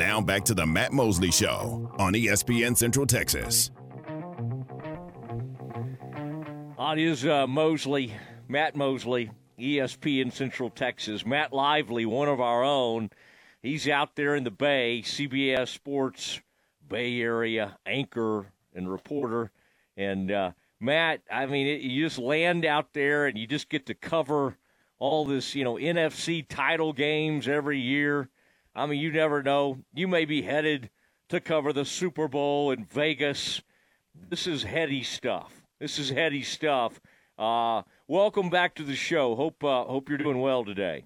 Now 0.00 0.18
back 0.18 0.46
to 0.46 0.54
the 0.54 0.64
Matt 0.66 0.94
Mosley 0.94 1.30
Show 1.30 1.92
on 1.98 2.14
ESPN 2.14 2.74
Central 2.74 3.04
Texas. 3.04 3.70
On 6.78 6.98
is 6.98 7.26
uh, 7.26 7.46
Mosley, 7.46 8.14
Matt 8.48 8.74
Mosley, 8.74 9.30
ESPN 9.58 10.32
Central 10.32 10.70
Texas. 10.70 11.26
Matt 11.26 11.52
Lively, 11.52 12.06
one 12.06 12.28
of 12.28 12.40
our 12.40 12.64
own. 12.64 13.10
He's 13.60 13.86
out 13.90 14.16
there 14.16 14.34
in 14.34 14.44
the 14.44 14.50
Bay, 14.50 15.02
CBS 15.04 15.68
Sports 15.68 16.40
Bay 16.88 17.20
Area 17.20 17.76
anchor 17.84 18.46
and 18.74 18.90
reporter. 18.90 19.50
And 19.98 20.32
uh, 20.32 20.52
Matt, 20.80 21.20
I 21.30 21.44
mean, 21.44 21.66
it, 21.66 21.82
you 21.82 22.06
just 22.06 22.18
land 22.18 22.64
out 22.64 22.94
there 22.94 23.26
and 23.26 23.36
you 23.36 23.46
just 23.46 23.68
get 23.68 23.84
to 23.84 23.94
cover 23.94 24.56
all 24.98 25.26
this, 25.26 25.54
you 25.54 25.62
know, 25.62 25.74
NFC 25.74 26.48
title 26.48 26.94
games 26.94 27.46
every 27.46 27.78
year. 27.78 28.30
I 28.80 28.86
mean, 28.86 28.98
you 28.98 29.12
never 29.12 29.42
know. 29.42 29.76
You 29.92 30.08
may 30.08 30.24
be 30.24 30.40
headed 30.40 30.88
to 31.28 31.38
cover 31.38 31.70
the 31.70 31.84
Super 31.84 32.28
Bowl 32.28 32.70
in 32.70 32.86
Vegas. 32.86 33.60
This 34.14 34.46
is 34.46 34.62
heady 34.62 35.02
stuff. 35.02 35.52
This 35.78 35.98
is 35.98 36.08
heady 36.08 36.42
stuff. 36.42 36.98
Uh, 37.38 37.82
welcome 38.08 38.48
back 38.48 38.76
to 38.76 38.82
the 38.82 38.94
show. 38.94 39.36
Hope 39.36 39.62
uh, 39.62 39.84
hope 39.84 40.08
you're 40.08 40.16
doing 40.16 40.40
well 40.40 40.64
today. 40.64 41.04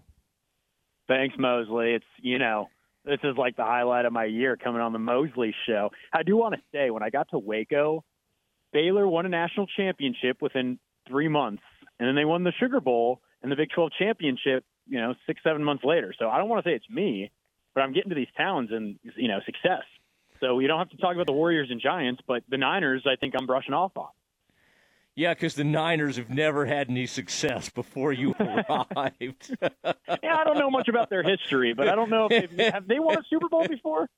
Thanks, 1.08 1.34
Mosley. 1.36 1.94
It's 1.94 2.04
you 2.22 2.38
know 2.38 2.68
this 3.04 3.18
is 3.24 3.36
like 3.36 3.56
the 3.56 3.64
highlight 3.64 4.04
of 4.04 4.12
my 4.12 4.26
year 4.26 4.56
coming 4.56 4.80
on 4.80 4.92
the 4.92 5.00
Mosley 5.00 5.52
show. 5.66 5.90
I 6.12 6.22
do 6.22 6.36
want 6.36 6.54
to 6.54 6.60
say 6.72 6.90
when 6.90 7.02
I 7.02 7.10
got 7.10 7.30
to 7.30 7.40
Waco, 7.40 8.04
Baylor 8.72 9.08
won 9.08 9.26
a 9.26 9.30
national 9.30 9.66
championship 9.76 10.40
within 10.40 10.78
three 11.08 11.28
months, 11.28 11.64
and 11.98 12.06
then 12.06 12.14
they 12.14 12.24
won 12.24 12.44
the 12.44 12.52
Sugar 12.52 12.80
Bowl 12.80 13.20
and 13.42 13.50
the 13.50 13.56
Big 13.56 13.70
12 13.74 13.90
championship. 13.98 14.64
You 14.86 15.00
know, 15.00 15.14
six 15.26 15.40
seven 15.42 15.64
months 15.64 15.82
later. 15.82 16.14
So 16.16 16.28
I 16.28 16.38
don't 16.38 16.48
want 16.48 16.62
to 16.62 16.70
say 16.70 16.74
it's 16.76 16.88
me, 16.88 17.32
but 17.74 17.82
I'm 17.82 17.92
getting 17.92 18.10
to 18.10 18.14
these 18.14 18.28
towns 18.36 18.70
and 18.72 18.98
you 19.16 19.28
know 19.28 19.40
success. 19.44 19.82
So 20.40 20.58
you 20.58 20.68
don't 20.68 20.78
have 20.78 20.90
to 20.90 20.96
talk 20.96 21.14
about 21.14 21.26
the 21.26 21.32
Warriors 21.32 21.68
and 21.70 21.80
Giants, 21.80 22.20
but 22.26 22.42
the 22.48 22.58
Niners, 22.58 23.04
I 23.06 23.16
think 23.16 23.34
I'm 23.38 23.46
brushing 23.46 23.72
off 23.74 23.92
on. 23.96 24.08
Yeah, 25.16 25.32
because 25.32 25.54
the 25.54 25.64
Niners 25.64 26.16
have 26.16 26.28
never 26.28 26.66
had 26.66 26.90
any 26.90 27.06
success 27.06 27.68
before 27.70 28.12
you 28.12 28.34
arrived. 28.40 29.56
yeah, 29.62 30.36
I 30.36 30.44
don't 30.44 30.58
know 30.58 30.70
much 30.70 30.88
about 30.88 31.08
their 31.08 31.22
history, 31.22 31.72
but 31.72 31.88
I 31.88 31.94
don't 31.94 32.10
know 32.10 32.26
if 32.30 32.50
they've, 32.50 32.72
have 32.72 32.88
they 32.88 32.98
won 32.98 33.16
a 33.18 33.22
Super 33.30 33.48
Bowl 33.48 33.66
before. 33.68 34.08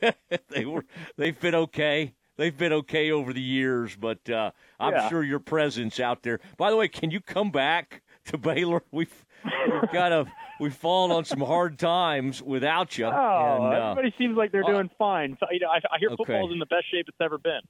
they 0.48 0.64
were 0.64 0.84
they've 1.16 1.38
been 1.38 1.54
okay. 1.56 2.14
They've 2.36 2.56
been 2.56 2.72
okay 2.72 3.10
over 3.10 3.32
the 3.32 3.42
years, 3.42 3.96
but 3.96 4.30
uh, 4.30 4.52
I'm 4.78 4.92
Yeah. 4.94 5.08
sure 5.08 5.24
your 5.24 5.40
presence 5.40 5.98
out 5.98 6.22
there. 6.22 6.38
By 6.56 6.70
the 6.70 6.76
way, 6.76 6.86
can 6.86 7.10
you 7.10 7.20
come 7.20 7.50
back 7.50 8.02
to 8.26 8.38
Baylor? 8.38 8.82
We've 8.92 9.26
we've 9.44 9.90
got 9.92 10.12
a 10.12 10.26
we've 10.60 10.74
fallen 10.74 11.10
on 11.10 11.24
some 11.24 11.40
hard 11.40 11.78
times 11.78 12.42
without 12.42 12.96
you. 12.98 13.06
Oh, 13.06 13.10
and, 13.12 13.74
uh, 13.74 13.92
everybody 13.92 14.14
seems 14.18 14.36
like 14.36 14.52
they're 14.52 14.64
uh, 14.64 14.72
doing 14.72 14.90
fine. 14.98 15.36
So, 15.40 15.46
you 15.50 15.60
know, 15.60 15.68
I, 15.68 15.78
I 15.92 15.98
hear 15.98 16.10
Okay. 16.10 16.16
football's 16.18 16.52
in 16.52 16.58
the 16.58 16.66
best 16.66 16.90
shape 16.90 17.06
it's 17.08 17.18
ever 17.20 17.38
been. 17.38 17.60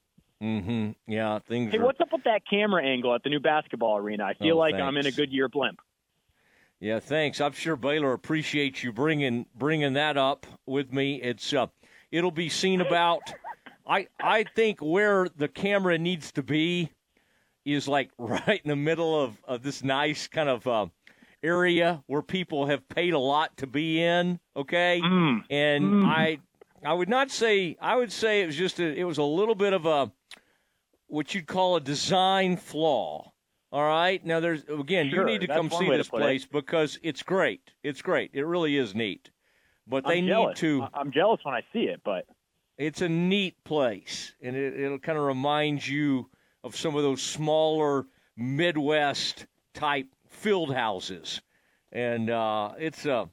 hmm 0.41 0.91
Yeah, 1.11 1.39
things 1.39 1.71
Hey, 1.71 1.79
are. 1.79 1.85
what's 1.85 1.99
up 1.99 2.09
with 2.11 2.23
that 2.23 2.41
camera 2.49 2.83
angle 2.85 3.13
at 3.13 3.23
the 3.23 3.29
new 3.29 3.39
basketball 3.39 3.97
arena? 3.97 4.23
I 4.25 4.33
feel 4.33 4.55
Oh, 4.55 4.59
like 4.59 4.75
I'm 4.75 4.97
in 4.97 5.05
a 5.05 5.11
Goodyear 5.11 5.49
blimp. 5.49 5.79
Yeah, 6.79 6.99
thanks. 6.99 7.41
I'm 7.41 7.51
sure 7.51 7.75
Baylor 7.75 8.13
appreciates 8.13 8.83
you 8.83 8.93
bringing 8.93 9.45
bringing 9.53 9.93
that 9.93 10.15
up 10.17 10.45
with 10.65 10.93
me. 10.93 11.21
It's 11.21 11.53
uh, 11.53 11.67
it'll 12.11 12.31
be 12.31 12.49
seen 12.49 12.79
about. 12.81 13.33
I 13.85 14.07
I 14.21 14.43
think 14.55 14.79
where 14.79 15.27
the 15.35 15.47
camera 15.49 15.97
needs 15.97 16.31
to 16.33 16.43
be 16.43 16.91
is 17.65 17.87
like 17.87 18.11
right 18.17 18.61
in 18.63 18.69
the 18.69 18.75
middle 18.77 19.19
of, 19.19 19.41
of 19.43 19.61
this 19.61 19.83
nice 19.83 20.27
kind 20.27 20.47
of 20.47 20.65
uh, 20.67 20.87
area 21.43 22.03
where 22.07 22.21
people 22.21 22.65
have 22.67 22.87
paid 22.89 23.13
a 23.13 23.19
lot 23.19 23.55
to 23.57 23.67
be 23.67 24.01
in. 24.01 24.39
Okay, 24.55 25.01
Mm. 25.03 25.43
and 25.49 25.83
Mm. 26.03 26.05
I 26.05 26.39
I 26.85 26.93
would 26.93 27.09
not 27.09 27.29
say 27.31 27.75
I 27.81 27.95
would 27.95 28.11
say 28.11 28.41
it 28.41 28.45
was 28.47 28.55
just 28.55 28.79
a, 28.79 28.83
it 28.93 29.03
was 29.03 29.17
a 29.17 29.23
little 29.23 29.55
bit 29.55 29.73
of 29.73 29.85
a 29.85 30.11
what 31.07 31.33
you'd 31.33 31.47
call 31.47 31.75
a 31.75 31.81
design 31.81 32.55
flaw. 32.57 33.31
All 33.71 33.83
right. 33.83 34.23
Now 34.25 34.39
there's 34.39 34.63
again 34.63 35.09
Sure, 35.09 35.19
you 35.19 35.25
need 35.25 35.41
to 35.41 35.47
come 35.47 35.69
see 35.69 35.89
this 35.89 36.07
put 36.09 36.17
it. 36.17 36.21
place 36.21 36.45
because 36.45 36.99
it's 37.03 37.23
great. 37.23 37.61
It's 37.83 38.01
great. 38.01 38.31
It 38.33 38.45
really 38.45 38.77
is 38.77 38.95
neat. 38.95 39.29
But 39.87 40.05
they 40.05 40.21
need 40.21 40.55
to 40.57 40.87
I'm 40.93 41.11
jealous 41.11 41.39
when 41.43 41.53
I 41.55 41.61
see 41.73 41.83
it, 41.83 42.01
but 42.03 42.25
it's 42.77 43.01
a 43.01 43.09
neat 43.09 43.61
place 43.63 44.33
and 44.41 44.55
it, 44.55 44.79
it'll 44.79 44.99
kind 44.99 45.17
of 45.17 45.23
remind 45.25 45.85
you 45.85 46.29
of 46.63 46.75
some 46.75 46.95
of 46.95 47.03
those 47.03 47.21
smaller 47.21 48.05
midwest 48.37 49.45
type 49.73 50.07
field 50.29 50.73
houses. 50.73 51.41
And 51.91 52.29
uh, 52.29 52.71
it's 52.77 53.05
a 53.05 53.29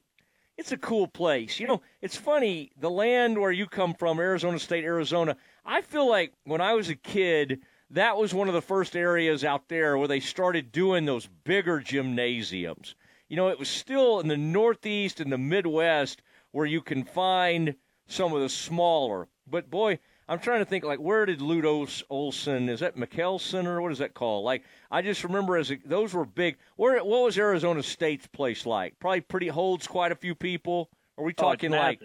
it's 0.57 0.73
a 0.73 0.79
cool 0.79 1.07
place. 1.07 1.61
You 1.61 1.67
know 1.67 1.83
it's 2.03 2.17
funny 2.17 2.73
the 2.79 2.91
land 2.91 3.39
where 3.39 3.53
you 3.53 3.67
come 3.67 3.95
from 3.95 4.19
arizona 4.19 4.59
state 4.59 4.85
arizona 4.85 5.37
i 5.65 5.81
feel 5.81 6.09
like 6.09 6.33
when 6.45 6.61
i 6.61 6.73
was 6.73 6.89
a 6.89 6.95
kid 6.95 7.61
that 7.91 8.17
was 8.17 8.35
one 8.35 8.49
of 8.49 8.55
the 8.55 8.63
first 8.63 8.97
areas 8.97 9.45
out 9.45 9.69
there 9.69 9.97
where 9.97 10.09
they 10.09 10.21
started 10.21 10.73
doing 10.73 11.05
those 11.05 11.29
bigger 11.45 11.79
gymnasiums. 11.79 12.97
You 13.29 13.37
know 13.37 13.49
it 13.49 13.59
was 13.59 13.69
still 13.69 14.21
in 14.21 14.29
the 14.29 14.37
northeast 14.37 15.21
and 15.21 15.33
the 15.33 15.39
midwest 15.39 16.23
where 16.51 16.67
you 16.67 16.81
can 16.81 17.05
find 17.05 17.77
some 18.09 18.33
of 18.33 18.41
the 18.41 18.49
smaller. 18.49 19.29
But 19.47 19.71
boy, 19.71 20.01
I'm 20.29 20.41
trying 20.41 20.59
to 20.59 20.65
think 20.65 20.85
like 20.85 20.99
where 20.99 21.25
did 21.25 21.41
Ludos 21.41 22.03
Olson? 22.11 22.69
Is 22.69 22.81
that 22.81 22.97
McKelson 22.97 23.67
or 23.67 23.81
what 23.81 23.93
is 23.93 23.99
that 23.99 24.15
called? 24.15 24.45
Like 24.45 24.65
I 24.91 25.03
just 25.03 25.23
remember 25.23 25.57
as 25.57 25.71
a, 25.71 25.79
those 25.85 26.15
were 26.15 26.25
big. 26.25 26.57
Where 26.77 27.03
what 27.05 27.23
was 27.23 27.39
Arizona 27.39 27.83
State's 27.83 28.27
place 28.27 28.67
like? 28.67 28.99
Probably 28.99 29.21
pretty 29.21 29.49
holds 29.49 29.87
quite 29.87 30.13
a 30.13 30.17
few 30.17 30.35
people. 30.35 30.91
Are 31.17 31.25
we 31.25 31.33
oh, 31.39 31.43
talking 31.43 31.71
like? 31.71 32.01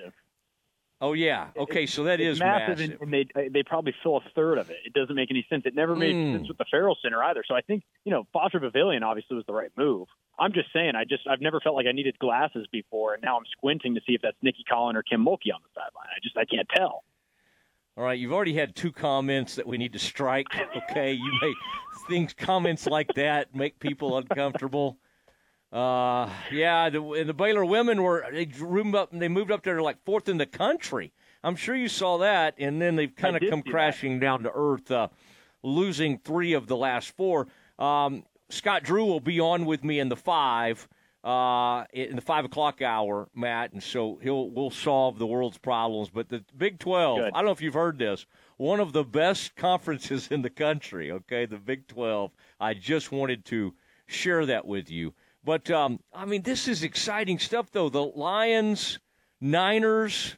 Oh 1.04 1.14
yeah. 1.14 1.48
Okay, 1.58 1.88
so 1.88 2.04
that 2.04 2.22
it's 2.22 2.36
is 2.36 2.40
massive, 2.40 2.78
massive. 2.78 3.02
And, 3.02 3.12
they 3.12 3.50
they 3.50 3.64
probably 3.64 3.96
fill 4.04 4.18
a 4.18 4.22
third 4.36 4.59
of 4.59 4.70
it. 4.70 4.78
It 4.86 4.94
doesn't 4.94 5.16
make 5.16 5.32
any 5.32 5.46
sense. 5.50 5.64
It 5.66 5.74
never 5.74 5.96
made 5.96 6.14
Mm. 6.14 6.36
sense 6.36 6.48
with 6.48 6.59
the 6.59 6.66
Ferrell 6.70 6.96
Center 7.02 7.24
either. 7.24 7.44
So 7.48 7.56
I 7.56 7.62
think 7.62 7.84
you 8.06 8.12
know 8.12 8.28
Foster 8.32 8.59
Pavilion 8.59 9.02
obviously 9.02 9.36
was 9.36 9.46
the 9.48 9.53
right 9.53 9.72
move. 9.76 10.08
I'm 10.38 10.53
just 10.53 10.72
saying, 10.72 10.94
I 10.96 11.03
just 11.03 11.28
I've 11.28 11.42
never 11.42 11.59
felt 11.59 11.76
like 11.76 11.88
I 11.88 11.92
needed 11.92 12.20
glasses 12.20 12.68
before, 12.72 13.16
and 13.16 13.24
now 13.24 13.36
I'm 13.36 13.46
squinting 13.52 13.96
to 13.96 14.02
see 14.06 14.14
if 14.14 14.22
that's 14.22 14.38
Nicki 14.44 14.64
Collen 14.72 14.94
or 14.94 15.02
Kim 15.02 15.26
Mulkey 15.26 15.52
on 15.53 15.62
the 15.64 15.70
sideline. 15.74 16.08
I 16.16 16.20
just 16.22 16.38
I 16.38 16.46
can't 16.46 16.70
tell. 16.70 17.03
All 18.01 18.07
right, 18.07 18.17
you've 18.17 18.34
already 18.34 18.56
had 18.56 18.75
two 18.75 18.91
comments 18.91 19.53
that 19.53 19.67
we 19.67 19.78
need 19.78 19.94
to 19.94 20.00
strike. 20.00 20.47
Okay, 20.75 21.13
you 21.13 21.31
make 21.39 21.56
things 22.09 22.34
comments 22.34 22.88
like 22.88 23.13
that 23.13 23.53
make 23.53 23.78
people 23.78 24.17
uncomfortable. 24.17 24.97
Uh, 25.72 26.28
yeah, 26.51 26.90
the, 26.90 27.00
and 27.00 27.29
the 27.29 27.34
Baylor 27.35 27.63
women 27.63 28.01
were 28.01 28.25
they 28.34 28.47
moved 28.59 28.95
up. 28.95 29.09
They 29.11 29.28
moved 29.28 29.51
up 29.51 29.61
there 29.61 29.75
to 29.75 29.84
like 29.84 30.03
fourth 30.03 30.29
in 30.29 30.40
the 30.40 30.47
country. 30.47 31.13
I'm 31.44 31.56
sure 31.56 31.75
you 31.75 31.88
saw 31.88 32.17
that, 32.17 32.56
and 32.57 32.81
then 32.81 32.95
they've 32.95 33.16
kind 33.16 33.35
of 33.35 33.44
come 33.47 33.59
see 33.59 33.66
that. 33.66 33.72
crashing 33.72 34.19
down 34.19 34.41
to 34.44 34.51
earth, 34.51 34.90
uh, 34.90 35.09
losing 35.61 36.17
three 36.17 36.53
of 36.53 36.66
the 36.66 36.75
last 36.75 37.16
four. 37.16 37.50
Um, 37.78 38.23
Scott 38.50 38.81
Drew 38.81 39.06
will 39.06 39.19
be 39.19 39.40
on 39.40 39.67
with 39.67 39.84
me 39.84 40.00
in 40.00 40.09
the 40.09 40.16
five, 40.16 40.88
uh, 41.24 41.84
in 41.94 42.16
the 42.16 42.22
five 42.22 42.46
o'clock 42.46 42.82
hour, 42.82 43.30
Matt, 43.36 43.74
and 43.74 43.84
so 43.84 44.20
he'll 44.22 44.50
we'll 44.50 44.72
solve 44.72 45.20
the 45.20 45.28
world's 45.28 45.58
problems. 45.58 46.09
But 46.09 46.30
the 46.30 46.44
Big 46.58 46.80
Twelve, 46.80 47.20
Good. 47.20 47.32
I 47.34 47.38
don't 47.38 47.46
know 47.46 47.52
if 47.52 47.62
you've 47.62 47.76
heard 47.76 48.00
this, 48.00 48.26
one 48.58 48.80
of 48.80 48.94
the 48.94 49.04
best 49.04 49.56
conferences 49.56 50.30
in 50.30 50.42
the 50.42 50.50
country. 50.50 51.12
Okay, 51.12 51.46
the 51.46 51.58
Big 51.58 51.88
Twelve. 51.88 52.32
I 52.59 52.74
just 52.74 53.12
wanted 53.12 53.46
to 53.46 53.74
share 54.08 54.46
that 54.48 54.66
with 54.66 54.90
you. 54.90 55.14
But 55.44 55.70
um, 55.72 56.00
I 56.14 56.26
mean, 56.26 56.42
this 56.42 56.68
is 56.68 56.84
exciting 56.84 57.40
stuff, 57.40 57.72
though. 57.72 57.90
The 57.90 58.03
Lions, 58.03 59.00
Niners, 59.40 60.38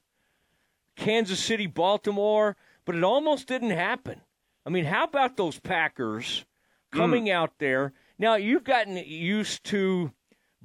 Kansas 0.96 1.40
City, 1.40 1.68
Baltimore, 1.68 2.56
but 2.86 2.96
it 2.96 3.04
almost 3.04 3.48
didn't 3.48 3.72
happen. 3.72 4.22
I 4.66 4.70
mean, 4.70 4.86
how 4.86 5.04
about 5.04 5.36
those 5.36 5.60
Packers 5.60 6.46
coming 6.92 7.30
out 7.30 7.52
there? 7.60 7.94
Now, 8.18 8.36
you've 8.36 8.64
gotten 8.64 8.96
used 8.96 9.64
to 9.66 10.12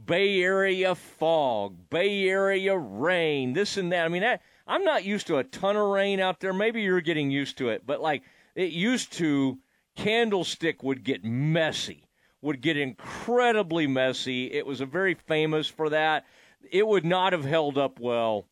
Bay 0.05 0.43
Area 0.43 0.95
fog, 0.95 1.77
Bay 1.91 2.29
Area 2.29 2.77
rain, 2.77 3.53
this 3.53 3.77
and 3.77 3.93
that. 3.93 4.05
I 4.05 4.09
mean, 4.09 4.23
that, 4.23 4.43
I'm 4.67 4.85
not 4.85 5.05
used 5.05 5.27
to 5.29 5.39
a 5.39 5.45
ton 5.45 5.77
of 5.77 5.89
rain 5.89 6.21
out 6.21 6.41
there. 6.41 6.53
Maybe 6.53 6.83
you're 6.83 7.01
getting 7.01 7.31
used 7.31 7.59
to 7.59 7.71
it, 7.71 7.87
but 7.87 8.01
like 8.01 8.23
it 8.55 8.71
used 8.73 9.13
to, 9.15 9.59
Candlestick 9.97 10.83
would 10.85 11.03
get 11.03 11.25
messy, 11.25 12.05
would 12.41 12.61
get 12.61 12.77
incredibly 12.77 13.89
messy. 13.89 14.53
It 14.53 14.65
was 14.65 14.81
a 14.81 14.87
very 14.87 15.15
famous 15.15 15.67
for 15.67 15.89
that. 15.91 16.25
It 16.71 16.87
would 16.87 17.05
not 17.05 17.33
have 17.33 17.45
held 17.45 17.77
up 17.77 17.99
well 17.99 18.47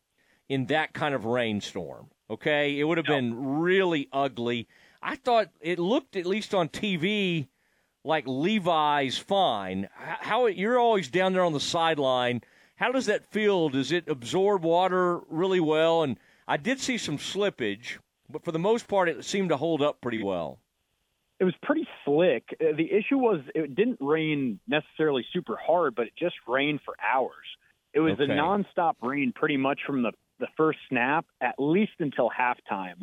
in 0.49 0.65
that 0.65 0.93
kind 0.93 1.15
of 1.15 1.25
rainstorm. 1.25 2.09
Okay, 2.29 2.77
it 2.77 2.83
would 2.83 2.97
have 2.97 3.07
been 3.07 3.59
really 3.59 4.09
ugly. 4.11 4.67
I 5.01 5.15
thought 5.15 5.49
it 5.61 5.79
looked 5.79 6.17
at 6.17 6.25
least 6.25 6.53
on 6.53 6.67
TV 6.67 7.47
like 8.07 8.23
Levi's 8.25 9.17
fine. 9.17 9.89
How 9.93 10.47
you're 10.47 10.79
always 10.79 11.09
down 11.09 11.33
there 11.33 11.43
on 11.43 11.51
the 11.53 11.59
sideline. 11.59 12.41
How 12.77 12.91
does 12.91 13.05
that 13.07 13.29
feel? 13.31 13.67
Does 13.69 13.91
it 13.91 14.07
absorb 14.07 14.63
water 14.63 15.19
really 15.29 15.59
well? 15.59 16.03
And 16.03 16.17
I 16.47 16.55
did 16.57 16.79
see 16.79 16.97
some 16.97 17.17
slippage, 17.17 17.97
but 18.29 18.45
for 18.45 18.53
the 18.53 18.59
most 18.59 18.87
part, 18.87 19.09
it 19.09 19.25
seemed 19.25 19.49
to 19.49 19.57
hold 19.57 19.81
up 19.81 19.99
pretty 19.99 20.23
well. 20.23 20.59
It 21.39 21.43
was 21.43 21.53
pretty 21.61 21.87
slick. 22.05 22.43
Uh, 22.61 22.75
The 22.77 22.91
issue 22.91 23.17
was 23.17 23.41
it 23.53 23.75
didn't 23.75 23.97
rain 23.99 24.59
necessarily 24.67 25.25
super 25.33 25.57
hard, 25.57 25.93
but 25.93 26.07
it 26.07 26.13
just 26.17 26.35
rained 26.47 26.79
for 26.85 26.95
hours. 27.03 27.45
It 27.93 27.99
was 27.99 28.13
Okay. 28.13 28.23
a 28.23 28.27
nonstop 28.35 28.93
rain 29.01 29.33
pretty 29.35 29.57
much 29.57 29.81
from 29.85 30.01
the 30.01 30.13
the 30.39 30.47
first 30.55 30.77
snap 30.87 31.25
at 31.41 31.55
least 31.57 31.93
until 31.99 32.29
halftime. 32.29 33.01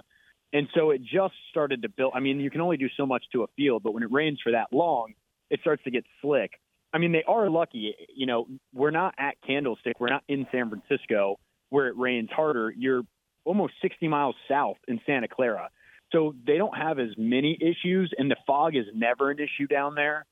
And 0.55 0.69
so 0.73 0.91
it 0.91 1.03
just 1.03 1.35
started 1.51 1.83
to 1.83 1.89
build. 1.89 2.13
I 2.15 2.21
mean, 2.21 2.39
you 2.39 2.49
can 2.49 2.61
only 2.61 2.77
do 2.77 2.89
so 2.97 3.05
much 3.05 3.25
to 3.33 3.43
a 3.43 3.47
field, 3.57 3.83
but 3.83 3.93
when 3.93 4.05
it 4.05 4.13
rains 4.13 4.39
for 4.43 4.53
that 4.53 4.69
long, 4.73 5.13
it 5.51 5.61
starts 5.61 5.83
to 5.83 5.91
get 5.91 6.05
slick. 6.23 6.53
I 6.93 6.99
mean, 6.99 7.11
they 7.11 7.25
are 7.27 7.51
lucky. 7.51 7.93
You 8.15 8.27
know, 8.27 8.47
we're 8.73 8.93
not 8.93 9.15
at 9.19 9.35
Candlestick. 9.45 9.99
We're 9.99 10.11
not 10.11 10.23
in 10.29 10.47
San 10.53 10.71
Francisco 10.71 11.41
where 11.71 11.89
it 11.89 11.97
rains 11.99 12.29
harder. 12.31 12.73
You're 12.75 13.03
almost 13.45 13.75
60 13.83 14.07
miles 14.07 14.37
south 14.49 14.77
in 14.87 15.01
Santa 15.05 15.27
Clara. 15.27 15.71
So 16.13 16.37
they 16.47 16.57
don't 16.57 16.77
have 16.77 17.01
as 17.01 17.11
many 17.19 17.59
issues, 17.61 18.13
and 18.17 18.31
the 18.31 18.37
fog 18.47 18.77
is 18.77 18.85
never 18.95 19.33
an 19.33 19.39
issue 19.41 19.67
down 19.67 19.97
there. 19.97 20.25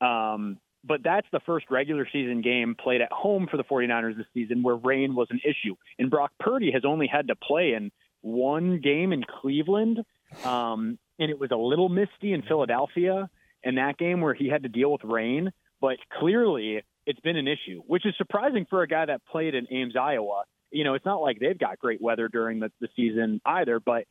Um, 0.00 0.58
but 0.82 1.02
that's 1.04 1.28
the 1.30 1.40
first 1.46 1.66
regular 1.70 2.08
season 2.12 2.40
game 2.40 2.74
played 2.74 3.02
at 3.02 3.12
home 3.12 3.46
for 3.48 3.56
the 3.56 3.64
49ers 3.64 4.16
this 4.16 4.26
season 4.34 4.64
where 4.64 4.74
rain 4.74 5.14
was 5.14 5.28
an 5.30 5.40
issue. 5.44 5.76
And 5.98 6.10
Brock 6.10 6.32
Purdy 6.40 6.72
has 6.72 6.82
only 6.84 7.06
had 7.06 7.28
to 7.28 7.36
play 7.36 7.74
in 7.74 7.92
one 8.22 8.80
game 8.80 9.12
in 9.12 9.24
Cleveland, 9.24 10.00
um, 10.44 10.98
and 11.18 11.30
it 11.30 11.38
was 11.38 11.50
a 11.50 11.56
little 11.56 11.88
misty 11.88 12.32
in 12.32 12.42
Philadelphia 12.42 13.28
in 13.62 13.76
that 13.76 13.98
game 13.98 14.20
where 14.20 14.34
he 14.34 14.48
had 14.48 14.62
to 14.62 14.68
deal 14.68 14.92
with 14.92 15.04
rain. 15.04 15.50
But 15.80 15.96
clearly, 16.18 16.82
it's 17.06 17.20
been 17.20 17.36
an 17.36 17.48
issue, 17.48 17.82
which 17.86 18.06
is 18.06 18.14
surprising 18.18 18.66
for 18.68 18.82
a 18.82 18.88
guy 18.88 19.06
that 19.06 19.24
played 19.26 19.54
in 19.54 19.66
Ames, 19.70 19.96
Iowa. 19.96 20.44
You 20.70 20.84
know, 20.84 20.94
it's 20.94 21.04
not 21.04 21.20
like 21.20 21.38
they've 21.40 21.58
got 21.58 21.78
great 21.78 22.00
weather 22.00 22.28
during 22.28 22.60
the, 22.60 22.70
the 22.80 22.88
season 22.94 23.40
either, 23.44 23.80
but 23.80 24.04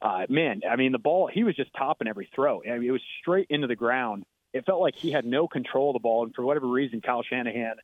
uh, 0.00 0.26
man, 0.28 0.60
I 0.70 0.76
mean, 0.76 0.92
the 0.92 0.98
ball, 0.98 1.28
he 1.32 1.44
was 1.44 1.56
just 1.56 1.70
topping 1.76 2.08
every 2.08 2.28
throw. 2.34 2.62
I 2.62 2.78
mean, 2.78 2.88
it 2.88 2.92
was 2.92 3.02
straight 3.20 3.46
into 3.50 3.66
the 3.66 3.76
ground 3.76 4.24
it 4.54 4.64
felt 4.64 4.80
like 4.80 4.94
he 4.96 5.10
had 5.10 5.26
no 5.26 5.48
control 5.48 5.90
of 5.90 5.94
the 5.94 6.00
ball. 6.00 6.24
And 6.24 6.34
for 6.34 6.44
whatever 6.44 6.68
reason, 6.68 7.02
Kyle 7.02 7.24
Shanahan 7.24 7.74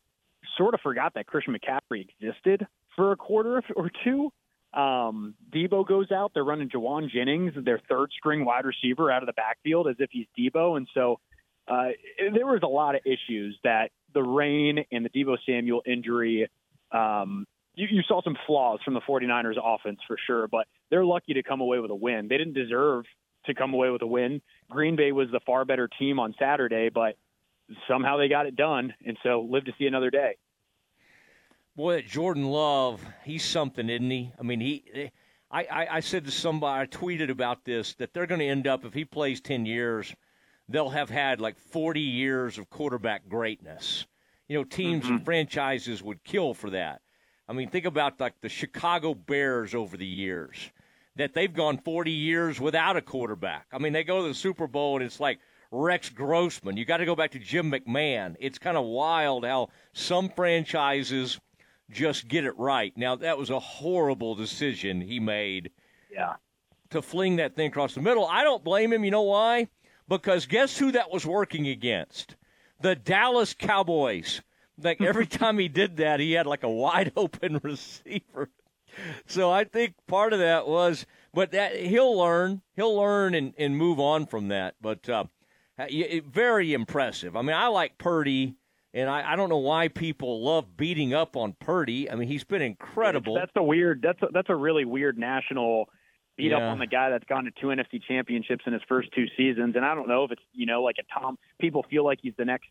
sort 0.57 0.73
of 0.73 0.79
forgot 0.79 1.13
that 1.13 1.27
Christian 1.27 1.53
McCaffrey 1.53 2.07
existed 2.07 2.65
for 2.95 3.11
a 3.11 3.17
quarter 3.17 3.61
or 3.75 3.91
two. 4.03 4.31
Um, 4.73 5.35
Deebo 5.53 5.85
goes 5.85 6.11
out. 6.11 6.31
They're 6.33 6.43
running 6.43 6.69
Jauan 6.69 7.09
Jennings, 7.09 7.53
their 7.63 7.81
third 7.89 8.11
string 8.17 8.45
wide 8.45 8.65
receiver, 8.65 9.11
out 9.11 9.21
of 9.21 9.27
the 9.27 9.33
backfield 9.33 9.87
as 9.87 9.95
if 9.99 10.09
he's 10.11 10.27
Deebo. 10.37 10.77
And 10.77 10.87
so 10.93 11.19
uh, 11.67 11.89
there 12.17 12.45
was 12.45 12.61
a 12.63 12.67
lot 12.67 12.95
of 12.95 13.01
issues 13.05 13.57
that 13.63 13.91
the 14.13 14.23
rain 14.23 14.85
and 14.91 15.05
the 15.05 15.09
Deebo 15.09 15.37
Samuel 15.45 15.81
injury. 15.85 16.49
Um, 16.91 17.45
you, 17.75 17.87
you 17.89 18.01
saw 18.07 18.21
some 18.21 18.37
flaws 18.47 18.79
from 18.83 18.93
the 18.93 19.01
49ers 19.01 19.55
offense 19.61 19.99
for 20.07 20.17
sure, 20.25 20.47
but 20.47 20.67
they're 20.89 21.05
lucky 21.05 21.33
to 21.33 21.43
come 21.43 21.61
away 21.61 21.79
with 21.79 21.91
a 21.91 21.95
win. 21.95 22.27
They 22.29 22.37
didn't 22.37 22.53
deserve 22.53 23.05
to 23.45 23.53
come 23.53 23.73
away 23.73 23.89
with 23.89 24.01
a 24.01 24.07
win. 24.07 24.41
Green 24.69 24.95
Bay 24.95 25.11
was 25.11 25.29
the 25.31 25.39
far 25.45 25.65
better 25.65 25.89
team 25.99 26.19
on 26.19 26.35
Saturday, 26.37 26.89
but 26.89 27.15
somehow 27.87 28.17
they 28.17 28.27
got 28.27 28.45
it 28.45 28.55
done, 28.55 28.93
and 29.05 29.17
so 29.23 29.47
live 29.49 29.65
to 29.65 29.71
see 29.79 29.85
another 29.85 30.09
day. 30.09 30.35
Boy, 31.81 32.03
Jordan 32.03 32.45
Love, 32.45 33.03
he's 33.23 33.43
something, 33.43 33.89
isn't 33.89 34.11
he? 34.11 34.31
I 34.39 34.43
mean, 34.43 34.59
he. 34.59 35.09
I, 35.49 35.63
I, 35.63 35.87
I 35.95 35.99
said 36.01 36.25
to 36.25 36.31
somebody, 36.31 36.83
I 36.83 36.85
tweeted 36.85 37.31
about 37.31 37.65
this 37.65 37.95
that 37.95 38.13
they're 38.13 38.27
going 38.27 38.39
to 38.39 38.45
end 38.45 38.67
up 38.67 38.85
if 38.85 38.93
he 38.93 39.03
plays 39.03 39.41
ten 39.41 39.65
years, 39.65 40.13
they'll 40.69 40.91
have 40.91 41.09
had 41.09 41.41
like 41.41 41.57
forty 41.57 42.01
years 42.01 42.59
of 42.59 42.69
quarterback 42.69 43.27
greatness. 43.27 44.05
You 44.47 44.59
know, 44.59 44.63
teams 44.63 45.05
mm-hmm. 45.05 45.15
and 45.15 45.25
franchises 45.25 46.03
would 46.03 46.23
kill 46.23 46.53
for 46.53 46.69
that. 46.69 47.01
I 47.49 47.53
mean, 47.53 47.67
think 47.67 47.85
about 47.85 48.19
like 48.19 48.39
the 48.41 48.49
Chicago 48.49 49.15
Bears 49.15 49.73
over 49.73 49.97
the 49.97 50.05
years 50.05 50.71
that 51.15 51.33
they've 51.33 51.51
gone 51.51 51.79
40 51.79 52.11
years 52.11 52.61
without 52.61 52.95
a 52.95 53.01
quarterback. 53.01 53.65
I 53.73 53.79
mean, 53.79 53.93
they 53.93 54.03
go 54.03 54.21
to 54.21 54.27
the 54.27 54.35
Super 54.35 54.67
Bowl 54.67 54.97
and 54.97 55.03
it's 55.03 55.19
like 55.19 55.39
Rex 55.71 56.09
Grossman. 56.09 56.77
You 56.77 56.85
got 56.85 56.97
to 56.97 57.05
go 57.05 57.15
back 57.15 57.31
to 57.31 57.39
Jim 57.39 57.71
McMahon. 57.71 58.35
It's 58.39 58.59
kind 58.59 58.77
of 58.77 58.85
wild 58.85 59.45
how 59.45 59.69
some 59.93 60.29
franchises 60.29 61.39
just 61.91 62.27
get 62.27 62.45
it 62.45 62.57
right. 62.57 62.93
Now, 62.95 63.15
that 63.17 63.37
was 63.37 63.49
a 63.49 63.59
horrible 63.59 64.35
decision 64.35 65.01
he 65.01 65.19
made. 65.19 65.71
Yeah. 66.11 66.35
To 66.91 67.01
fling 67.01 67.37
that 67.37 67.55
thing 67.55 67.67
across 67.67 67.95
the 67.95 68.01
middle. 68.01 68.25
I 68.25 68.43
don't 68.43 68.63
blame 68.63 68.91
him. 68.91 69.05
You 69.05 69.11
know 69.11 69.21
why? 69.21 69.67
Because 70.07 70.45
guess 70.45 70.77
who 70.77 70.91
that 70.91 71.11
was 71.11 71.25
working 71.25 71.67
against? 71.67 72.35
The 72.81 72.95
Dallas 72.95 73.53
Cowboys. 73.53 74.41
Like 74.81 75.01
every 75.01 75.27
time 75.27 75.57
he 75.57 75.67
did 75.67 75.97
that, 75.97 76.19
he 76.19 76.33
had 76.33 76.47
like 76.47 76.63
a 76.63 76.69
wide 76.69 77.13
open 77.17 77.59
receiver 77.63 78.49
so 79.25 79.51
I 79.51 79.63
think 79.63 79.95
part 80.07 80.33
of 80.33 80.39
that 80.39 80.67
was, 80.67 81.05
but 81.33 81.51
that 81.51 81.75
he'll 81.75 82.17
learn, 82.17 82.61
he'll 82.75 82.95
learn 82.95 83.33
and, 83.35 83.53
and 83.57 83.77
move 83.77 83.99
on 83.99 84.25
from 84.25 84.49
that. 84.49 84.75
But 84.81 85.07
uh, 85.09 85.25
very 86.27 86.73
impressive. 86.73 87.35
I 87.35 87.41
mean, 87.41 87.55
I 87.55 87.67
like 87.67 87.97
Purdy, 87.97 88.55
and 88.93 89.09
I, 89.09 89.33
I 89.33 89.35
don't 89.35 89.49
know 89.49 89.57
why 89.57 89.87
people 89.87 90.43
love 90.43 90.75
beating 90.75 91.13
up 91.13 91.37
on 91.37 91.53
Purdy. 91.59 92.09
I 92.09 92.15
mean, 92.15 92.27
he's 92.27 92.43
been 92.43 92.61
incredible. 92.61 93.35
That's 93.35 93.51
a 93.55 93.63
weird. 93.63 94.01
That's 94.01 94.21
a, 94.21 94.27
that's 94.33 94.49
a 94.49 94.55
really 94.55 94.85
weird 94.85 95.17
national 95.17 95.89
beat 96.37 96.51
yeah. 96.51 96.57
up 96.57 96.63
on 96.63 96.79
the 96.79 96.87
guy 96.87 97.09
that's 97.09 97.25
gone 97.25 97.45
to 97.45 97.51
two 97.51 97.67
NFC 97.67 98.01
championships 98.05 98.63
in 98.65 98.73
his 98.73 98.81
first 98.87 99.09
two 99.15 99.25
seasons. 99.37 99.75
And 99.75 99.85
I 99.85 99.95
don't 99.95 100.07
know 100.07 100.23
if 100.25 100.31
it's 100.31 100.41
you 100.53 100.65
know 100.65 100.83
like 100.83 100.97
a 100.99 101.19
Tom. 101.19 101.37
People 101.59 101.85
feel 101.89 102.03
like 102.03 102.19
he's 102.21 102.33
the 102.37 102.45
next. 102.45 102.67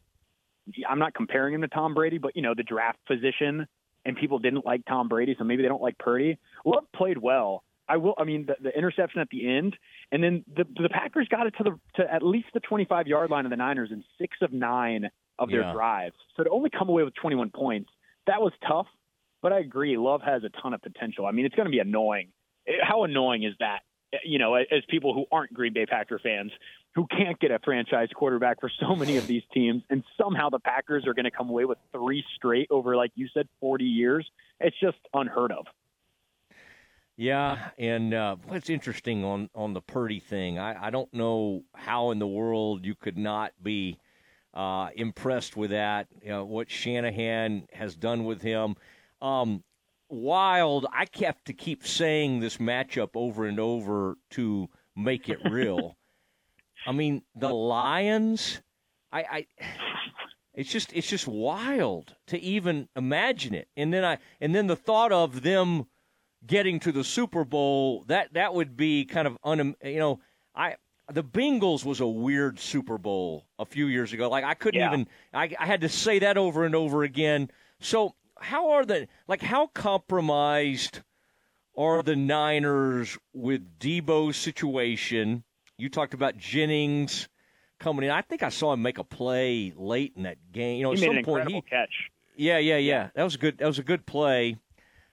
I'm 0.88 0.98
not 0.98 1.14
comparing 1.14 1.54
him 1.54 1.62
to 1.62 1.68
Tom 1.68 1.94
Brady, 1.94 2.18
but 2.18 2.36
you 2.36 2.42
know 2.42 2.54
the 2.54 2.62
draft 2.62 2.98
position 3.06 3.66
and 4.04 4.16
people 4.16 4.38
didn't 4.38 4.64
like 4.64 4.84
Tom 4.86 5.08
Brady, 5.08 5.34
so 5.38 5.44
maybe 5.44 5.62
they 5.62 5.68
don't 5.68 5.82
like 5.82 5.98
Purdy. 5.98 6.38
Love 6.64 6.84
played 6.94 7.18
well. 7.18 7.64
I 7.88 7.96
will. 7.96 8.14
I 8.18 8.24
mean, 8.24 8.46
the, 8.46 8.56
the 8.62 8.76
interception 8.76 9.20
at 9.20 9.28
the 9.30 9.48
end, 9.48 9.76
and 10.12 10.22
then 10.22 10.44
the 10.54 10.64
the 10.80 10.88
Packers 10.88 11.26
got 11.28 11.46
it 11.46 11.54
to 11.58 11.64
the 11.64 11.80
to 11.96 12.12
at 12.12 12.22
least 12.22 12.48
the 12.54 12.60
25 12.60 13.06
yard 13.08 13.30
line 13.30 13.46
of 13.46 13.50
the 13.50 13.56
Niners 13.56 13.90
in 13.90 14.04
six 14.18 14.36
of 14.42 14.52
nine 14.52 15.10
of 15.40 15.50
their 15.50 15.62
yeah. 15.62 15.72
drives. 15.72 16.14
So 16.36 16.44
to 16.44 16.50
only 16.50 16.70
come 16.70 16.88
away 16.88 17.02
with 17.02 17.14
21 17.14 17.50
points, 17.50 17.90
that 18.26 18.40
was 18.40 18.52
tough. 18.68 18.86
But 19.42 19.52
I 19.52 19.60
agree, 19.60 19.96
Love 19.96 20.20
has 20.22 20.44
a 20.44 20.50
ton 20.60 20.74
of 20.74 20.82
potential. 20.82 21.24
I 21.24 21.32
mean, 21.32 21.46
it's 21.46 21.54
going 21.54 21.66
to 21.66 21.70
be 21.70 21.78
annoying. 21.78 22.28
How 22.82 23.04
annoying 23.04 23.42
is 23.42 23.54
that? 23.58 23.80
You 24.24 24.38
know, 24.38 24.54
as 24.54 24.82
people 24.88 25.14
who 25.14 25.24
aren't 25.32 25.54
Green 25.54 25.72
Bay 25.72 25.86
Packer 25.86 26.18
fans, 26.18 26.52
who 26.94 27.06
can't 27.06 27.38
get 27.38 27.50
a 27.52 27.58
franchise 27.60 28.08
quarterback 28.14 28.60
for 28.60 28.70
so 28.80 28.94
many 28.96 29.16
of 29.16 29.26
these 29.26 29.42
teams, 29.54 29.82
and 29.88 30.02
somehow 30.20 30.50
the 30.50 30.58
Packers 30.58 31.06
are 31.06 31.14
going 31.14 31.24
to 31.24 31.30
come 31.30 31.48
away 31.48 31.64
with 31.64 31.78
three 31.92 32.24
straight 32.36 32.66
over, 32.70 32.96
like 32.96 33.12
you 33.14 33.28
said, 33.32 33.48
40 33.60 33.84
years. 33.84 34.28
It's 34.58 34.78
just 34.80 34.98
unheard 35.14 35.52
of. 35.52 35.66
Yeah, 37.16 37.68
and 37.78 38.12
uh, 38.14 38.36
what's 38.46 38.70
interesting 38.70 39.24
on 39.24 39.50
on 39.54 39.74
the 39.74 39.82
Purdy 39.82 40.20
thing, 40.20 40.58
I, 40.58 40.86
I 40.86 40.90
don't 40.90 41.12
know 41.12 41.64
how 41.74 42.10
in 42.12 42.18
the 42.18 42.26
world 42.26 42.84
you 42.84 42.94
could 42.94 43.18
not 43.18 43.52
be 43.62 43.98
uh, 44.54 44.88
impressed 44.94 45.56
with 45.56 45.70
that. 45.70 46.08
You 46.22 46.30
know, 46.30 46.44
what 46.44 46.70
Shanahan 46.70 47.66
has 47.72 47.94
done 47.94 48.24
with 48.24 48.42
him. 48.42 48.76
Um, 49.20 49.62
wild. 50.08 50.86
I 50.92 51.06
kept 51.06 51.46
to 51.46 51.52
keep 51.52 51.86
saying 51.86 52.40
this 52.40 52.56
matchup 52.58 53.10
over 53.14 53.46
and 53.46 53.60
over 53.60 54.16
to 54.30 54.68
make 54.96 55.28
it 55.28 55.38
real. 55.50 55.96
I 56.86 56.92
mean, 56.92 57.22
the 57.34 57.52
Lions. 57.52 58.60
I, 59.12 59.20
I, 59.20 59.46
it's 60.54 60.70
just 60.70 60.92
it's 60.92 61.08
just 61.08 61.26
wild 61.26 62.16
to 62.28 62.40
even 62.40 62.88
imagine 62.96 63.54
it. 63.54 63.68
And 63.76 63.92
then 63.92 64.04
I 64.04 64.18
and 64.40 64.54
then 64.54 64.66
the 64.66 64.76
thought 64.76 65.12
of 65.12 65.42
them 65.42 65.86
getting 66.46 66.80
to 66.80 66.92
the 66.92 67.04
Super 67.04 67.44
Bowl 67.44 68.04
that 68.08 68.32
that 68.34 68.54
would 68.54 68.76
be 68.76 69.04
kind 69.04 69.26
of 69.26 69.36
un 69.44 69.74
you 69.82 69.98
know 69.98 70.20
I 70.54 70.76
the 71.10 71.24
Bengals 71.24 71.84
was 71.84 72.00
a 72.00 72.06
weird 72.06 72.58
Super 72.58 72.98
Bowl 72.98 73.46
a 73.58 73.64
few 73.64 73.86
years 73.86 74.12
ago. 74.12 74.28
Like 74.28 74.44
I 74.44 74.54
couldn't 74.54 74.80
yeah. 74.80 74.88
even 74.88 75.08
I, 75.32 75.54
I 75.58 75.66
had 75.66 75.82
to 75.82 75.88
say 75.88 76.20
that 76.20 76.36
over 76.36 76.64
and 76.64 76.74
over 76.74 77.02
again. 77.02 77.50
So 77.80 78.14
how 78.38 78.70
are 78.72 78.84
the 78.84 79.08
like 79.28 79.42
how 79.42 79.66
compromised 79.68 81.00
are 81.76 82.02
the 82.02 82.16
Niners 82.16 83.18
with 83.32 83.78
Deebo's 83.78 84.36
situation? 84.36 85.44
You 85.78 85.88
talked 85.88 86.14
about 86.14 86.36
Jennings 86.36 87.28
coming 87.78 88.04
in. 88.04 88.10
I 88.10 88.22
think 88.22 88.42
I 88.42 88.50
saw 88.50 88.72
him 88.72 88.82
make 88.82 88.98
a 88.98 89.04
play 89.04 89.72
late 89.76 90.12
in 90.16 90.24
that 90.24 90.38
game. 90.52 90.78
You 90.78 90.84
know, 90.84 90.92
he 90.92 91.04
at 91.04 91.14
some 91.14 91.24
point 91.24 91.50
he 91.50 91.60
catch. 91.62 92.10
Yeah, 92.36 92.58
yeah, 92.58 92.76
yeah. 92.76 93.08
That 93.14 93.24
was 93.24 93.34
a 93.34 93.38
good. 93.38 93.58
That 93.58 93.66
was 93.66 93.78
a 93.78 93.82
good 93.82 94.06
play. 94.06 94.56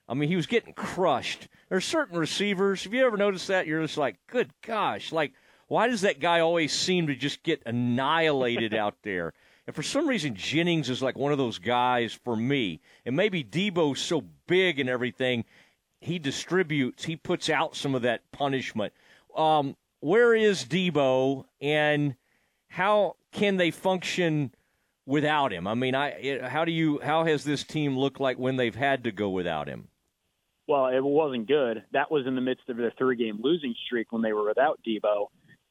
I 0.10 0.14
mean, 0.14 0.30
he 0.30 0.36
was 0.36 0.48
getting 0.48 0.74
crushed. 0.74 1.50
There's 1.70 1.84
certain 1.84 2.18
receivers. 2.18 2.84
Have 2.86 2.94
you 2.94 3.06
ever 3.06 3.18
noticed 3.18 3.48
that? 3.48 3.68
You're 3.68 3.82
just 3.82 3.98
like, 3.98 4.16
good 4.28 4.54
gosh, 4.62 5.12
like 5.12 5.34
why 5.68 5.88
does 5.88 6.02
that 6.02 6.20
guy 6.20 6.40
always 6.40 6.74
seem 6.74 7.08
to 7.08 7.16
just 7.16 7.44
get 7.44 7.62
annihilated 7.66 8.74
out 8.74 8.96
there? 9.04 9.34
And 9.66 9.76
for 9.76 9.84
some 9.84 10.08
reason, 10.08 10.36
Jennings 10.36 10.90
is 10.90 11.02
like 11.02 11.18
one 11.18 11.34
of 11.34 11.38
those 11.38 11.60
guys 11.60 12.14
for 12.14 12.36
me. 12.36 12.80
And 13.06 13.16
maybe 13.16 13.44
Deebo's 13.44 14.00
so 14.00 14.24
big 14.48 14.80
and 14.80 14.90
everything, 14.90 15.44
he 16.00 16.20
distributes, 16.20 17.04
he 17.04 17.18
puts 17.18 17.50
out 17.50 17.76
some 17.76 17.94
of 17.94 18.04
that 18.04 18.32
punishment. 18.32 18.94
Um, 19.36 19.76
where 20.00 20.34
is 20.34 20.64
Debo, 20.64 21.46
and 21.60 22.16
how 22.70 23.18
can 23.32 23.58
they 23.58 23.72
function 23.72 24.54
without 25.06 25.52
him? 25.52 25.68
I 25.68 25.74
mean, 25.74 25.96
I 25.96 26.48
how 26.48 26.66
do 26.66 26.72
you 26.72 27.00
how 27.04 27.26
has 27.26 27.44
this 27.44 27.64
team 27.64 27.98
looked 27.98 28.20
like 28.20 28.38
when 28.38 28.56
they've 28.56 28.76
had 28.76 29.04
to 29.06 29.12
go 29.12 29.30
without 29.30 29.68
him? 29.68 29.90
Well, 30.68 30.88
it 30.88 31.04
wasn't 31.04 31.48
good. 31.48 31.84
That 31.94 32.12
was 32.12 32.28
in 32.28 32.36
the 32.36 32.42
midst 32.42 32.70
of 32.70 32.78
their 32.78 32.92
three-game 32.98 33.40
losing 33.42 33.74
streak 33.86 34.12
when 34.12 34.22
they 34.22 34.34
were 34.34 34.46
without 34.46 34.80
Deebo. 34.86 35.28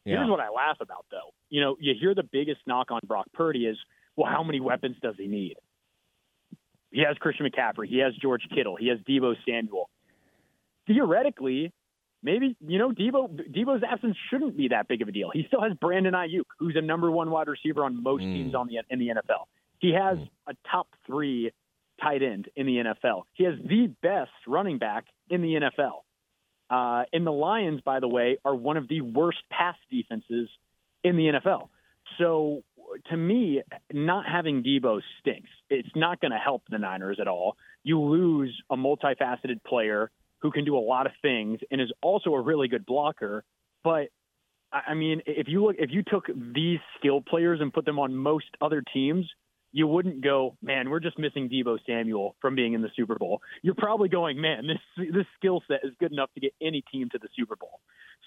Yeah. 0.06 0.18
Here's 0.18 0.30
what 0.30 0.40
I 0.40 0.48
laugh 0.48 0.76
about, 0.80 1.04
though. 1.10 1.34
You 1.50 1.60
know, 1.60 1.76
you 1.80 1.94
hear 2.00 2.14
the 2.14 2.22
biggest 2.22 2.60
knock 2.66 2.90
on 2.90 3.00
Brock 3.06 3.26
Purdy 3.34 3.66
is, 3.66 3.76
well, 4.16 4.30
how 4.30 4.42
many 4.42 4.60
weapons 4.60 4.96
does 5.02 5.16
he 5.18 5.26
need? 5.26 5.56
He 6.90 7.02
has 7.06 7.16
Christian 7.18 7.46
McCaffrey. 7.46 7.88
He 7.88 7.98
has 7.98 8.14
George 8.14 8.42
Kittle. 8.54 8.76
He 8.76 8.88
has 8.88 8.98
Deebo 9.00 9.34
Samuel 9.46 9.90
theoretically, 10.86 11.72
maybe 12.22 12.56
you 12.66 12.78
know 12.78 12.90
Deebo 12.90 13.50
Deebo's 13.50 13.82
absence 13.88 14.16
shouldn't 14.30 14.56
be 14.56 14.68
that 14.68 14.88
big 14.88 15.02
of 15.02 15.08
a 15.08 15.12
deal. 15.12 15.30
He 15.32 15.44
still 15.46 15.62
has 15.62 15.72
Brandon 15.80 16.14
Aiyuk, 16.14 16.44
who's 16.58 16.76
a 16.76 16.82
number 16.82 17.10
one 17.10 17.30
wide 17.30 17.48
receiver 17.48 17.84
on 17.84 18.02
most 18.02 18.22
mm. 18.22 18.32
teams 18.32 18.54
on 18.54 18.68
the 18.68 18.78
in 18.90 18.98
the 18.98 19.08
NFL. 19.08 19.44
He 19.78 19.92
has 19.92 20.18
mm. 20.18 20.28
a 20.48 20.54
top 20.70 20.88
three 21.06 21.50
tight 22.00 22.22
end 22.22 22.48
in 22.56 22.66
the 22.66 22.76
NFL. 22.76 23.22
He 23.32 23.44
has 23.44 23.54
the 23.64 23.92
best 24.02 24.30
running 24.46 24.78
back 24.78 25.06
in 25.30 25.42
the 25.42 25.54
NFL. 25.54 26.02
Uh, 26.68 27.04
and 27.12 27.26
the 27.26 27.32
Lions, 27.32 27.80
by 27.84 28.00
the 28.00 28.08
way, 28.08 28.38
are 28.44 28.54
one 28.54 28.76
of 28.76 28.88
the 28.88 29.00
worst 29.00 29.38
pass 29.50 29.76
defenses 29.90 30.48
in 31.04 31.16
the 31.16 31.24
NFL. 31.24 31.68
So 32.18 32.62
to 33.10 33.16
me, 33.16 33.62
not 33.92 34.26
having 34.26 34.62
Deebo 34.62 35.00
stinks. 35.20 35.50
It's 35.70 35.88
not 35.94 36.20
going 36.20 36.32
to 36.32 36.38
help 36.38 36.62
the 36.70 36.78
Niners 36.78 37.18
at 37.20 37.28
all. 37.28 37.56
You 37.82 38.00
lose 38.00 38.54
a 38.70 38.76
multifaceted 38.76 39.62
player 39.66 40.10
who 40.40 40.50
can 40.50 40.64
do 40.64 40.76
a 40.76 40.80
lot 40.80 41.06
of 41.06 41.12
things 41.22 41.60
and 41.70 41.80
is 41.80 41.92
also 42.02 42.34
a 42.34 42.40
really 42.40 42.68
good 42.68 42.86
blocker. 42.86 43.44
But 43.82 44.08
I 44.72 44.94
mean, 44.94 45.22
if 45.26 45.48
you 45.48 45.64
look, 45.64 45.76
if 45.78 45.90
you 45.92 46.02
took 46.02 46.26
these 46.26 46.80
skill 46.98 47.20
players 47.20 47.60
and 47.60 47.72
put 47.72 47.84
them 47.84 47.98
on 47.98 48.14
most 48.14 48.46
other 48.60 48.82
teams, 48.92 49.26
you 49.72 49.86
wouldn't 49.86 50.22
go, 50.22 50.56
man, 50.62 50.88
we're 50.90 51.00
just 51.00 51.18
missing 51.18 51.48
Deebo 51.48 51.78
Samuel 51.86 52.34
from 52.40 52.54
being 52.54 52.72
in 52.72 52.82
the 52.82 52.90
Super 52.96 53.16
Bowl. 53.16 53.42
You're 53.62 53.74
probably 53.74 54.08
going, 54.08 54.40
man, 54.40 54.66
this 54.66 55.08
this 55.12 55.26
skill 55.36 55.62
set 55.68 55.80
is 55.84 55.92
good 56.00 56.12
enough 56.12 56.30
to 56.34 56.40
get 56.40 56.54
any 56.62 56.82
team 56.92 57.08
to 57.10 57.18
the 57.18 57.28
Super 57.36 57.56
Bowl. 57.56 57.80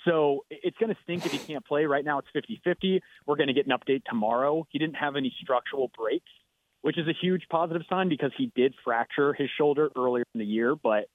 So 0.05 0.45
it's 0.49 0.77
going 0.77 0.93
to 0.93 0.97
stink 1.03 1.25
if 1.25 1.31
he 1.31 1.39
can't 1.39 1.65
play. 1.65 1.85
Right 1.85 2.05
now, 2.05 2.19
it's 2.19 2.27
50 2.33 2.61
50. 2.63 3.01
We're 3.25 3.35
going 3.35 3.47
to 3.47 3.53
get 3.53 3.67
an 3.67 3.73
update 3.73 4.03
tomorrow. 4.05 4.67
He 4.69 4.79
didn't 4.79 4.95
have 4.95 5.15
any 5.15 5.33
structural 5.41 5.91
breaks, 5.97 6.31
which 6.81 6.97
is 6.97 7.07
a 7.07 7.13
huge 7.19 7.43
positive 7.49 7.83
sign 7.89 8.09
because 8.09 8.31
he 8.37 8.51
did 8.55 8.75
fracture 8.83 9.33
his 9.33 9.49
shoulder 9.57 9.89
earlier 9.97 10.25
in 10.33 10.39
the 10.39 10.45
year. 10.45 10.75
But 10.75 11.05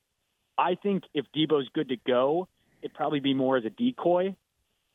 I 0.59 0.77
think 0.83 1.05
if 1.15 1.27
Deebo's 1.37 1.69
good 1.75 1.89
to 1.89 1.97
go, 2.07 2.49
it'd 2.83 2.95
probably 2.95 3.21
be 3.21 3.35
more 3.35 3.57
as 3.57 3.65
a 3.65 3.71
decoy. 3.71 4.35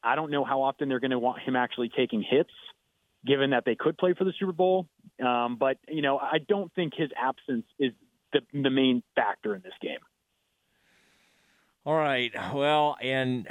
I 0.04 0.16
don't 0.16 0.32
know 0.32 0.46
how 0.46 0.62
often 0.62 0.88
they're 0.88 1.00
going 1.00 1.12
to 1.12 1.20
want 1.20 1.42
him 1.42 1.56
actually 1.56 1.90
taking 1.90 2.22
hits, 2.22 2.54
given 3.26 3.52
that 3.52 3.66
they 3.66 3.76
could 3.76 3.98
play 3.98 4.14
for 4.14 4.24
the 4.24 4.34
Super 4.40 4.52
Bowl. 4.52 4.88
Um, 5.24 5.58
but, 5.58 5.78
you 5.88 6.02
know, 6.02 6.18
I 6.18 6.38
don't 6.48 6.74
think 6.74 6.94
his 6.96 7.10
absence 7.22 7.66
is 7.78 7.92
the, 8.32 8.42
the 8.54 8.70
main 8.70 9.04
factor 9.16 9.56
in 9.56 9.62
this 9.62 9.74
game. 9.82 10.00
All 11.86 11.96
right. 11.96 12.32
Well, 12.54 12.98
and 13.02 13.48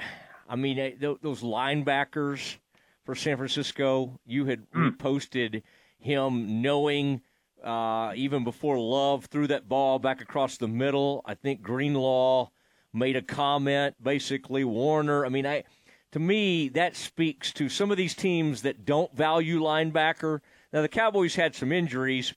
I 0.49 0.57
mean, 0.57 0.79
eh, 0.79 0.93
those 1.01 1.43
linebackers 1.43 2.57
for 3.05 3.15
San 3.15 3.37
Francisco, 3.37 4.19
you 4.27 4.47
had 4.47 4.67
hmm. 4.73 4.91
posted 4.91 5.63
him 5.99 6.63
knowing 6.63 7.21
uh, 7.63 8.13
even 8.15 8.45
before 8.45 8.79
Love 8.79 9.27
threw 9.27 9.47
that 9.49 9.69
ball 9.69 9.99
back 9.99 10.21
across 10.21 10.57
the 10.57 10.69
middle. 10.69 11.23
I 11.25 11.35
think 11.35 11.63
Greenlaw 11.63 12.51
made 12.93 13.17
a 13.17 13.23
comment, 13.23 13.97
basically 14.03 14.65
Warner. 14.65 15.27
I 15.27 15.29
mean, 15.29 15.47
I 15.47 15.65
to 16.13 16.19
me 16.19 16.69
that 16.71 16.97
speaks 16.97 17.53
to 17.55 17.69
some 17.69 17.91
of 17.91 17.97
these 17.97 18.15
teams 18.15 18.63
that 18.63 18.85
don't 18.85 19.15
value 19.15 19.61
linebacker. 19.61 20.41
Now 20.73 20.83
the 20.83 20.89
Cowboys 20.89 21.35
had 21.35 21.55
some 21.55 21.73
injuries, 21.73 22.35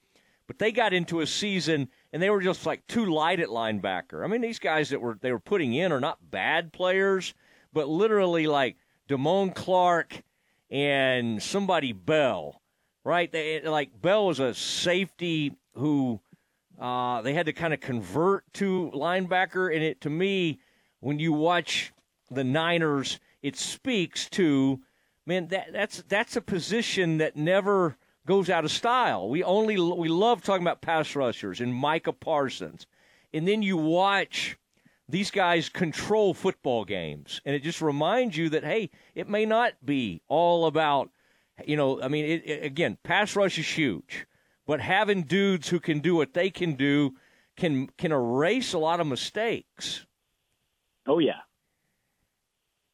but 0.48 0.60
they 0.60 0.72
got 0.72 0.94
into 0.94 1.22
a 1.22 1.28
season 1.28 1.90
and 2.12 2.22
they 2.22 2.30
were 2.30 2.42
just 2.42 2.66
like 2.66 2.86
too 2.88 3.06
light 3.06 3.40
at 3.40 3.50
linebacker. 3.50 4.24
I 4.24 4.28
mean, 4.28 4.42
these 4.42 4.60
guys 4.60 4.90
that 4.90 5.02
were 5.02 5.18
they 5.22 5.32
were 5.32 5.40
putting 5.40 5.74
in 5.74 5.92
are 5.92 6.00
not 6.00 6.32
bad 6.32 6.74
players, 6.74 7.34
but 7.74 7.88
literally 7.88 8.48
like 8.48 8.76
Damone 9.08 9.56
Clark 9.56 10.22
and 10.70 11.42
somebody 11.42 11.94
Bell, 11.94 12.62
right? 13.04 13.32
They 13.32 13.62
like 13.62 14.02
Bell 14.02 14.28
was 14.28 14.40
a 14.40 14.54
safety 14.54 15.56
who 15.76 16.20
uh, 16.80 17.22
they 17.22 17.34
had 17.34 17.46
to 17.46 17.54
kind 17.54 17.74
of 17.74 17.80
convert 17.80 18.52
to 18.54 18.92
linebacker, 18.94 19.74
and 19.74 19.84
it 19.84 20.02
to 20.02 20.10
me, 20.10 20.60
when 21.00 21.20
you 21.20 21.32
watch 21.32 21.94
the 22.30 22.44
Niners, 22.44 23.20
it 23.42 23.56
speaks 23.56 24.30
to 24.30 24.82
man 25.26 25.48
that 25.48 25.72
that's 25.74 26.04
that's 26.08 26.36
a 26.36 26.42
position 26.42 27.18
that 27.18 27.36
never 27.36 27.98
goes 28.26 28.50
out 28.50 28.66
of 28.66 28.72
style. 28.72 29.30
We 29.30 29.44
only 29.44 29.80
we 29.80 30.10
love 30.10 30.44
talking 30.44 30.64
about 30.64 30.82
pass 30.82 31.16
rushers 31.16 31.60
and 31.60 31.74
Micah 31.74 32.14
Parsons, 32.14 32.86
and 33.34 33.48
then 33.48 33.62
you 33.62 33.78
watch 33.78 34.58
these 35.10 35.32
guys 35.32 35.70
control 35.70 36.34
football 36.34 36.86
games, 36.86 37.42
and 37.46 37.56
it 37.56 37.64
just 37.64 37.82
reminds 37.82 38.38
you 38.38 38.50
that 38.50 38.64
hey, 38.64 38.90
it 39.16 39.28
may 39.28 39.46
not 39.46 39.74
be 39.84 40.22
all 40.28 40.66
about, 40.66 41.10
you 41.66 41.76
know, 41.76 42.02
I 42.02 42.08
mean, 42.08 42.26
it, 42.26 42.44
it, 42.46 42.64
again, 42.64 42.98
pass 43.04 43.36
rush 43.36 43.58
is 43.58 43.68
huge, 43.68 44.26
but 44.66 44.80
having 44.80 45.24
dudes 45.24 45.70
who 45.70 45.80
can 45.80 46.00
do 46.00 46.16
what 46.16 46.34
they 46.34 46.50
can 46.50 46.76
do 46.76 47.16
can 47.58 47.88
can 47.98 48.12
erase 48.12 48.74
a 48.74 48.80
lot 48.80 49.00
of 49.00 49.08
mistakes. 49.08 50.06
Oh 51.08 51.20
yeah, 51.20 51.42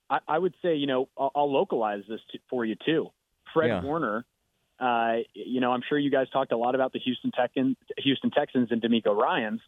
I, 0.09 0.19
I 0.27 0.37
would 0.37 0.53
say 0.61 0.75
you 0.75 0.87
know 0.87 1.09
I'll, 1.17 1.31
I'll 1.35 1.51
localize 1.51 2.03
this 2.07 2.21
to, 2.31 2.39
for 2.49 2.65
you 2.65 2.75
too. 2.85 3.11
Fred 3.53 3.67
yeah. 3.67 3.81
Warner, 3.81 4.25
uh, 4.79 5.17
you 5.33 5.61
know, 5.61 5.71
I'm 5.71 5.81
sure 5.87 5.97
you 5.97 6.11
guys 6.11 6.27
talked 6.29 6.51
a 6.51 6.57
lot 6.57 6.75
about 6.75 6.93
the 6.93 6.99
Houston 6.99 7.31
Texans, 7.31 7.77
Houston 7.97 8.31
Texans 8.31 8.71
and 8.71 8.81
DeMeco 8.81 9.15
Ryans. 9.15 9.61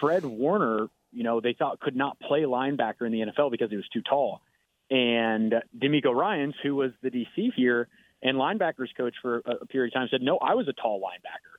Fred 0.00 0.24
Warner 0.24 0.88
you 1.12 1.22
know, 1.22 1.40
they 1.40 1.52
thought 1.52 1.78
could 1.78 1.94
not 1.94 2.18
play 2.18 2.42
linebacker 2.42 3.02
in 3.02 3.12
the 3.12 3.20
NFL 3.20 3.50
because 3.50 3.70
he 3.70 3.76
was 3.76 3.88
too 3.92 4.02
tall. 4.02 4.40
And 4.90 5.54
DeMeco 5.78 6.12
Ryans, 6.14 6.54
who 6.62 6.74
was 6.74 6.92
the 7.02 7.10
DC 7.10 7.52
here 7.54 7.88
and 8.22 8.36
linebackers 8.36 8.88
coach 8.96 9.14
for 9.20 9.38
a 9.38 9.66
period 9.66 9.94
of 9.94 10.00
time, 10.00 10.08
said, 10.10 10.22
no, 10.22 10.38
I 10.38 10.54
was 10.54 10.68
a 10.68 10.72
tall 10.72 11.00
linebacker. 11.00 11.58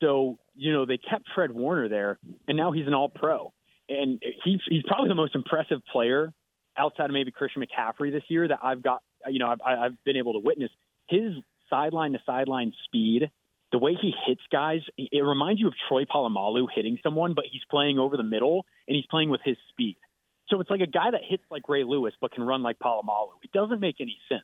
So, 0.00 0.38
you 0.54 0.72
know, 0.72 0.86
they 0.86 0.98
kept 0.98 1.24
Fred 1.34 1.50
Warner 1.50 1.88
there, 1.88 2.18
and 2.48 2.56
now 2.56 2.72
he's 2.72 2.86
an 2.86 2.94
all 2.94 3.08
pro. 3.08 3.52
And 3.88 4.22
he's, 4.44 4.60
he's 4.68 4.82
probably 4.86 5.08
the 5.08 5.14
most 5.14 5.34
impressive 5.34 5.80
player 5.92 6.32
outside 6.76 7.06
of 7.06 7.12
maybe 7.12 7.30
Christian 7.30 7.62
McCaffrey 7.62 8.12
this 8.12 8.22
year 8.28 8.48
that 8.48 8.58
I've 8.62 8.82
got, 8.82 9.02
you 9.28 9.38
know, 9.38 9.48
I've, 9.48 9.60
I've 9.64 10.04
been 10.04 10.16
able 10.16 10.34
to 10.34 10.40
witness. 10.40 10.70
His 11.08 11.34
sideline 11.68 12.12
to 12.12 12.18
sideline 12.26 12.72
speed 12.84 13.30
the 13.72 13.78
way 13.78 13.94
he 14.00 14.12
hits 14.26 14.40
guys, 14.50 14.80
it 14.96 15.24
reminds 15.24 15.60
you 15.60 15.68
of 15.68 15.74
Troy 15.88 16.04
Polamalu 16.04 16.66
hitting 16.74 16.98
someone, 17.02 17.34
but 17.34 17.44
he's 17.50 17.62
playing 17.70 17.98
over 17.98 18.16
the 18.16 18.24
middle 18.24 18.66
and 18.88 18.96
he's 18.96 19.06
playing 19.06 19.30
with 19.30 19.40
his 19.44 19.56
speed. 19.70 19.96
So 20.48 20.60
it's 20.60 20.70
like 20.70 20.80
a 20.80 20.86
guy 20.86 21.12
that 21.12 21.20
hits 21.28 21.44
like 21.50 21.68
Ray 21.68 21.84
Lewis 21.84 22.12
but 22.20 22.32
can 22.32 22.42
run 22.42 22.62
like 22.62 22.78
Polamalu. 22.80 23.30
It 23.42 23.52
doesn't 23.52 23.80
make 23.80 23.96
any 24.00 24.18
sense. 24.28 24.42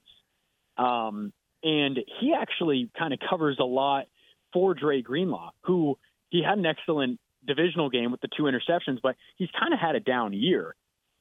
Um, 0.79 1.33
and 1.65 1.99
he 2.21 2.35
actually 2.41 2.91
kind 2.97 3.13
of 3.13 3.19
covers 3.29 3.57
a 3.59 3.65
lot 3.65 4.05
for 4.53 4.75
Dre 4.75 5.03
Greenlaw, 5.03 5.51
who 5.63 5.99
he 6.29 6.45
had 6.45 6.59
an 6.59 6.67
excellent 6.67 7.19
divisional 7.45 7.91
game 7.91 8.13
with 8.13 8.21
the 8.21 8.29
two 8.37 8.45
interceptions, 8.45 8.99
but 9.03 9.17
he's 9.37 9.49
kind 9.59 9.73
of 9.73 9.81
had 9.81 9.97
a 9.97 10.01
down 10.01 10.33
year. 10.33 10.77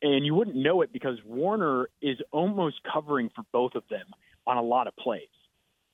And 0.05 0.23
you 0.23 0.35
wouldn't 0.35 0.55
know 0.55 0.83
it 0.83 0.93
because 0.93 1.17
Warner 1.25 1.89
is 1.99 2.17
almost 2.31 2.75
covering 2.83 3.31
for 3.35 3.43
both 3.51 3.73
of 3.73 3.81
them 3.89 4.05
on 4.45 4.55
a 4.57 4.61
lot 4.61 4.85
of 4.85 4.95
plays. 4.95 5.29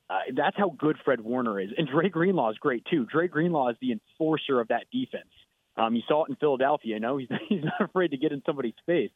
Uh, 0.10 0.20
that's 0.36 0.58
how 0.58 0.76
good 0.78 0.98
Fred 1.06 1.22
Warner 1.22 1.62
is. 1.62 1.70
And 1.78 1.88
Dre 1.88 2.10
Greenlaw 2.10 2.52
is 2.52 2.58
great 2.58 2.84
too. 2.92 3.06
Dre 3.06 3.30
Greenlaw 3.30 3.70
is 3.70 3.78
the 3.80 3.94
enforcer 3.94 4.60
of 4.60 4.68
that 4.68 4.88
defense. 4.92 5.30
Um, 5.78 5.96
you 5.96 6.02
saw 6.10 6.26
it 6.26 6.30
in 6.30 6.36
Philadelphia. 6.36 6.96
You 6.96 7.00
know, 7.00 7.16
he's 7.20 7.30
he's 7.48 7.64
not 7.64 7.80
afraid 7.80 8.12
to 8.12 8.18
get 8.18 8.34
in 8.34 8.44
somebody's 8.46 8.74
face, 8.86 9.12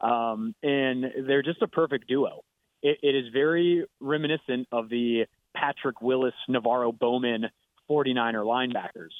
um, 0.00 0.56
and 0.60 1.04
they're 1.24 1.44
just 1.44 1.62
a 1.62 1.68
perfect 1.68 2.08
duo. 2.08 2.42
It, 2.82 2.98
it 3.00 3.14
is 3.14 3.32
very 3.32 3.86
reminiscent 4.00 4.66
of 4.72 4.88
the 4.88 5.26
Patrick 5.54 6.02
Willis, 6.02 6.34
NaVorro 6.50 6.98
Bowman 6.98 7.46
49er 7.88 8.44
linebackers. 8.44 9.12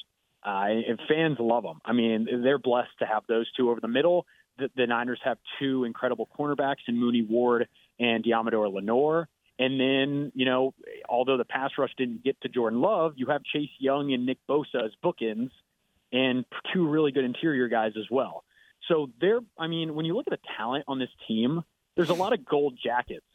Uh, 0.45 0.89
and 0.89 0.99
fans 1.07 1.37
love 1.39 1.63
them. 1.63 1.79
I 1.85 1.93
mean, 1.93 2.27
they're 2.43 2.59
blessed 2.59 2.91
to 2.99 3.05
have 3.05 3.23
those 3.29 3.49
two 3.55 3.69
over 3.69 3.79
the 3.79 3.87
middle. 3.87 4.25
The, 4.57 4.69
the 4.75 4.87
Niners 4.87 5.19
have 5.23 5.37
two 5.59 5.83
incredible 5.83 6.27
cornerbacks 6.37 6.87
in 6.87 6.97
Mooney 6.97 7.21
Ward 7.21 7.67
and 7.99 8.23
Deommodore 8.23 8.71
Lenoir. 8.71 9.27
And 9.59 9.79
then, 9.79 10.31
you 10.35 10.45
know, 10.45 10.73
although 11.07 11.37
the 11.37 11.45
pass 11.45 11.71
rush 11.77 11.91
didn't 11.97 12.23
get 12.23 12.39
to 12.41 12.49
Jordan 12.49 12.81
Love, 12.81 13.13
you 13.15 13.27
have 13.27 13.43
Chase 13.43 13.69
Young 13.79 14.13
and 14.13 14.25
Nick 14.25 14.39
Bosa 14.49 14.85
as 14.85 14.91
bookends 15.03 15.51
and 16.11 16.45
two 16.73 16.87
really 16.87 17.11
good 17.11 17.25
interior 17.25 17.67
guys 17.67 17.93
as 17.97 18.05
well. 18.09 18.43
So 18.87 19.09
there, 19.21 19.39
I 19.57 19.67
mean, 19.67 19.95
when 19.95 20.05
you 20.05 20.15
look 20.15 20.27
at 20.27 20.31
the 20.31 20.47
talent 20.57 20.85
on 20.87 20.99
this 20.99 21.09
team, 21.27 21.63
there's 21.95 22.09
a 22.09 22.13
lot 22.13 22.33
of 22.33 22.45
gold 22.45 22.77
jackets 22.83 23.25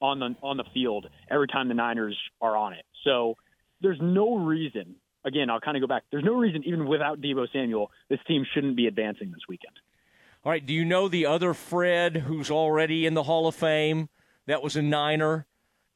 on 0.00 0.18
the 0.20 0.34
on 0.42 0.56
the 0.56 0.64
field 0.72 1.08
every 1.30 1.48
time 1.48 1.68
the 1.68 1.74
Niners 1.74 2.16
are 2.40 2.56
on 2.56 2.72
it. 2.72 2.84
So 3.04 3.36
there's 3.80 3.98
no 4.00 4.36
reason. 4.36 4.96
Again, 5.24 5.50
I'll 5.50 5.60
kind 5.60 5.76
of 5.76 5.82
go 5.82 5.86
back. 5.86 6.04
There's 6.10 6.24
no 6.24 6.34
reason, 6.34 6.62
even 6.64 6.86
without 6.86 7.20
Deebo 7.20 7.46
Samuel, 7.52 7.90
this 8.08 8.20
team 8.26 8.46
shouldn't 8.54 8.76
be 8.76 8.86
advancing 8.86 9.30
this 9.30 9.42
weekend. 9.48 9.74
All 10.44 10.52
right. 10.52 10.64
Do 10.64 10.72
you 10.72 10.84
know 10.84 11.08
the 11.08 11.26
other 11.26 11.54
Fred 11.54 12.16
who's 12.16 12.50
already 12.50 13.06
in 13.06 13.14
the 13.14 13.24
Hall 13.24 13.46
of 13.46 13.54
Fame? 13.54 14.08
That 14.46 14.62
was 14.62 14.76
a 14.76 14.82
Niner. 14.82 15.46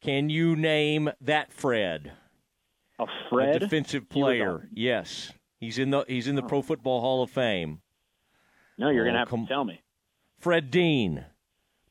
Can 0.03 0.29
you 0.29 0.57
name 0.57 1.11
that 1.21 1.53
Fred? 1.53 2.13
A 2.99 3.07
Fred, 3.31 3.57
a 3.57 3.59
defensive 3.61 4.09
player. 4.09 4.69
Yes, 4.73 5.33
he's 5.59 5.79
in 5.79 5.91
the 5.91 6.05
he's 6.07 6.29
in 6.29 6.35
the 6.35 6.43
oh. 6.43 6.49
Pro 6.49 6.63
Football 6.63 7.01
Hall 7.01 7.23
of 7.23 7.31
Fame. 7.31 7.81
No, 8.79 8.91
you're 8.91 9.05
oh, 9.05 9.07
gonna 9.07 9.19
uh, 9.19 9.21
have 9.21 9.29
com- 9.29 9.47
to 9.47 9.53
tell 9.53 9.65
me. 9.65 9.81
Fred 10.39 10.71
Dean. 10.71 11.25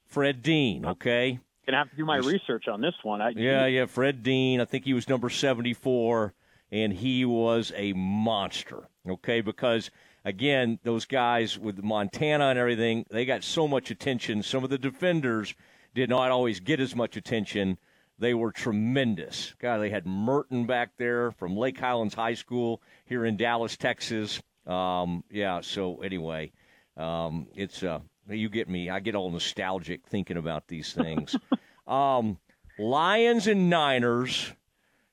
Fred 0.06 0.44
Dean. 0.44 0.86
Okay. 0.86 1.40
Gonna 1.66 1.78
have 1.78 1.90
to 1.90 1.96
do 1.96 2.06
my 2.06 2.18
research 2.18 2.68
on 2.68 2.82
this 2.82 2.94
one. 3.04 3.22
I, 3.22 3.30
yeah, 3.30 3.66
yeah. 3.66 3.86
Fred 3.86 4.24
Dean. 4.24 4.60
I 4.60 4.66
think 4.66 4.86
he 4.86 4.94
was 4.94 5.08
number 5.08 5.30
seventy 5.30 5.74
four, 5.74 6.34
and 6.72 6.92
he 6.92 7.26
was 7.26 7.72
a 7.76 7.94
monster. 7.94 8.90
Okay, 9.10 9.42
because 9.42 9.90
again, 10.24 10.80
those 10.84 11.06
guys 11.06 11.58
with 11.58 11.84
Montana 11.84 12.48
and 12.48 12.60
everything, 12.60 13.06
they 13.10 13.26
got 13.26 13.44
so 13.44 13.68
much 13.68 13.92
attention. 13.92 14.44
Some 14.44 14.64
of 14.64 14.70
the 14.70 14.78
defenders 14.78 15.54
did 15.94 16.10
not 16.10 16.32
always 16.32 16.60
get 16.60 16.80
as 16.80 16.96
much 16.96 17.18
attention. 17.18 17.78
They 18.20 18.34
were 18.34 18.52
tremendous. 18.52 19.56
God, 19.60 19.80
they 19.80 19.90
had 19.90 20.06
Merton 20.06 20.66
back 20.66 20.92
there 20.98 21.32
from 21.32 21.58
Lake 21.58 21.80
Highlands 21.80 22.14
High 22.14 22.36
School 22.36 22.82
here 23.06 23.26
in 23.26 23.36
Dallas, 23.36 23.76
Texas. 23.78 24.42
Um, 24.68 25.24
yeah, 25.32 25.62
so 25.62 26.02
anyway, 26.02 26.52
um, 26.98 27.48
it's 27.56 27.82
uh, 27.82 28.00
you 28.30 28.50
get 28.50 28.70
me. 28.70 28.90
I 28.90 29.00
get 29.00 29.16
all 29.16 29.32
nostalgic 29.32 30.06
thinking 30.08 30.38
about 30.38 30.68
these 30.68 30.94
things. 30.94 31.36
um, 31.88 32.38
Lions 32.78 33.48
and 33.48 33.70
Niners, 33.70 34.54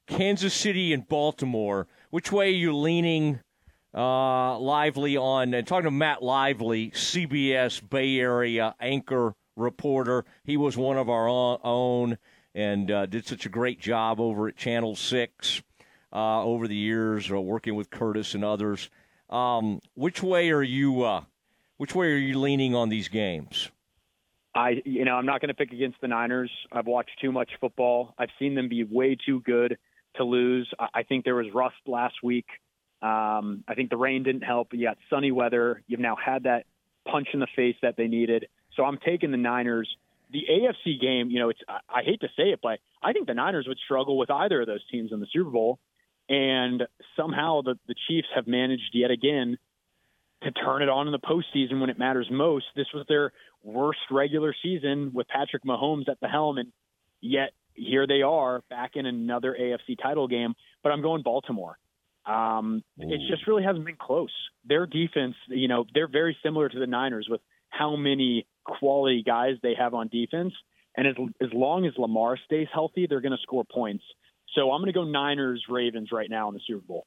Kansas 0.06 0.52
City 0.52 0.92
and 0.92 1.08
Baltimore. 1.08 1.86
Which 2.10 2.30
way 2.30 2.48
are 2.48 2.56
you 2.56 2.76
leaning? 2.76 3.40
Uh, 3.95 4.59
lively 4.59 5.16
on 5.16 5.54
and 5.54 5.66
talking 5.66 5.85
to 5.85 5.90
Matt 5.90 6.23
Lively, 6.23 6.90
CBS 6.90 7.80
Bay 7.88 8.18
Area 8.18 8.75
anchor 8.80 9.35
reporter. 9.57 10.25
He 10.45 10.57
was 10.57 10.76
one 10.76 10.99
of 10.99 11.09
our 11.09 11.28
own 11.28 12.18
and 12.54 12.90
uh, 12.90 13.07
did 13.07 13.26
such 13.26 13.47
a 13.47 13.49
great 13.49 13.80
job 13.80 14.21
over 14.21 14.49
at 14.49 14.57
Channel 14.57 14.95
Six 14.95 15.62
uh, 16.12 16.42
over 16.42 16.68
the 16.68 16.76
years, 16.76 17.30
uh, 17.30 17.40
working 17.40 17.75
with 17.76 17.90
Curtis 17.90 18.35
and 18.35 18.45
others. 18.45 18.90
Um, 19.30 19.80
which 19.95 20.23
way 20.23 20.50
are 20.50 20.62
you? 20.62 21.02
Uh, 21.02 21.23
which 21.76 21.95
way 21.95 22.09
are 22.09 22.16
you 22.16 22.38
leaning 22.38 22.75
on 22.75 22.88
these 22.88 23.09
games? 23.09 23.71
I, 24.54 24.83
you 24.85 25.04
know, 25.04 25.14
I'm 25.14 25.26
not 25.26 25.40
going 25.40 25.49
to 25.49 25.54
pick 25.54 25.73
against 25.73 26.00
the 26.00 26.09
Niners. 26.09 26.50
I've 26.73 26.87
watched 26.87 27.21
too 27.21 27.30
much 27.30 27.50
football. 27.61 28.14
I've 28.18 28.30
seen 28.38 28.54
them 28.54 28.68
be 28.68 28.83
way 28.83 29.16
too 29.25 29.40
good 29.42 29.78
to 30.16 30.25
lose. 30.25 30.68
I 30.78 31.04
think 31.04 31.25
there 31.25 31.37
was 31.37 31.47
rust 31.54 31.76
last 31.87 32.16
week. 32.23 32.47
Um, 33.00 33.64
I 33.68 33.74
think 33.74 33.90
the 33.90 33.96
rain 33.96 34.22
didn't 34.22 34.42
help. 34.42 34.72
You 34.72 34.86
got 34.86 34.98
sunny 35.08 35.30
weather. 35.30 35.82
You've 35.86 36.00
now 36.00 36.16
had 36.16 36.44
that 36.44 36.64
punch 37.06 37.28
in 37.32 37.40
the 37.40 37.46
face 37.54 37.76
that 37.82 37.96
they 37.96 38.08
needed. 38.08 38.46
So 38.76 38.84
I'm 38.84 38.98
taking 38.98 39.30
the 39.30 39.36
Niners. 39.36 39.88
The 40.30 40.44
AFC 40.50 41.00
game, 41.00 41.30
you 41.30 41.38
know, 41.38 41.48
it's 41.48 41.60
I, 41.68 42.00
I 42.00 42.02
hate 42.02 42.20
to 42.20 42.28
say 42.36 42.50
it, 42.50 42.60
but 42.62 42.80
I 43.02 43.12
think 43.12 43.26
the 43.26 43.34
Niners 43.34 43.66
would 43.66 43.78
struggle 43.84 44.18
with 44.18 44.30
either 44.30 44.60
of 44.60 44.66
those 44.66 44.84
teams 44.90 45.12
in 45.12 45.20
the 45.20 45.26
Super 45.32 45.50
Bowl. 45.50 45.78
And 46.28 46.82
somehow 47.16 47.62
the, 47.62 47.78
the 47.86 47.94
Chiefs 48.06 48.28
have 48.34 48.46
managed 48.46 48.90
yet 48.92 49.10
again 49.10 49.56
to 50.42 50.50
turn 50.50 50.82
it 50.82 50.88
on 50.88 51.06
in 51.08 51.12
the 51.12 51.18
postseason 51.18 51.80
when 51.80 51.90
it 51.90 51.98
matters 51.98 52.28
most. 52.30 52.66
This 52.76 52.86
was 52.92 53.06
their 53.08 53.32
worst 53.62 54.00
regular 54.10 54.54
season 54.62 55.12
with 55.14 55.26
Patrick 55.28 55.64
Mahomes 55.64 56.08
at 56.08 56.20
the 56.20 56.28
helm, 56.28 56.58
and 56.58 56.72
yet 57.20 57.50
here 57.74 58.06
they 58.06 58.22
are 58.22 58.62
back 58.68 58.92
in 58.94 59.06
another 59.06 59.56
AFC 59.58 59.96
title 60.00 60.28
game. 60.28 60.54
But 60.82 60.92
I'm 60.92 61.02
going 61.02 61.22
Baltimore. 61.22 61.78
Um, 62.26 62.82
it 62.98 63.20
just 63.30 63.46
really 63.46 63.62
hasn't 63.62 63.87
been 63.87 63.96
close. 63.96 64.32
Their 64.66 64.87
defense, 64.87 65.34
you 65.48 65.68
know, 65.68 65.84
they're 65.94 66.08
very 66.08 66.37
similar 66.42 66.68
to 66.68 66.78
the 66.78 66.87
Niners 66.87 67.26
with 67.30 67.40
how 67.70 67.96
many 67.96 68.46
quality 68.64 69.22
guys 69.25 69.54
they 69.62 69.75
have 69.78 69.94
on 69.94 70.08
defense. 70.08 70.52
And 70.96 71.06
as, 71.06 71.14
as 71.40 71.48
long 71.52 71.87
as 71.87 71.92
Lamar 71.96 72.37
stays 72.44 72.68
healthy, 72.72 73.06
they're 73.08 73.20
going 73.20 73.32
to 73.32 73.42
score 73.42 73.64
points. 73.64 74.04
So 74.54 74.72
I'm 74.72 74.80
going 74.80 74.92
to 74.92 74.98
go 74.98 75.04
Niners 75.04 75.64
Ravens 75.68 76.10
right 76.12 76.28
now 76.28 76.48
in 76.48 76.54
the 76.54 76.60
Super 76.66 76.84
Bowl. 76.87 77.06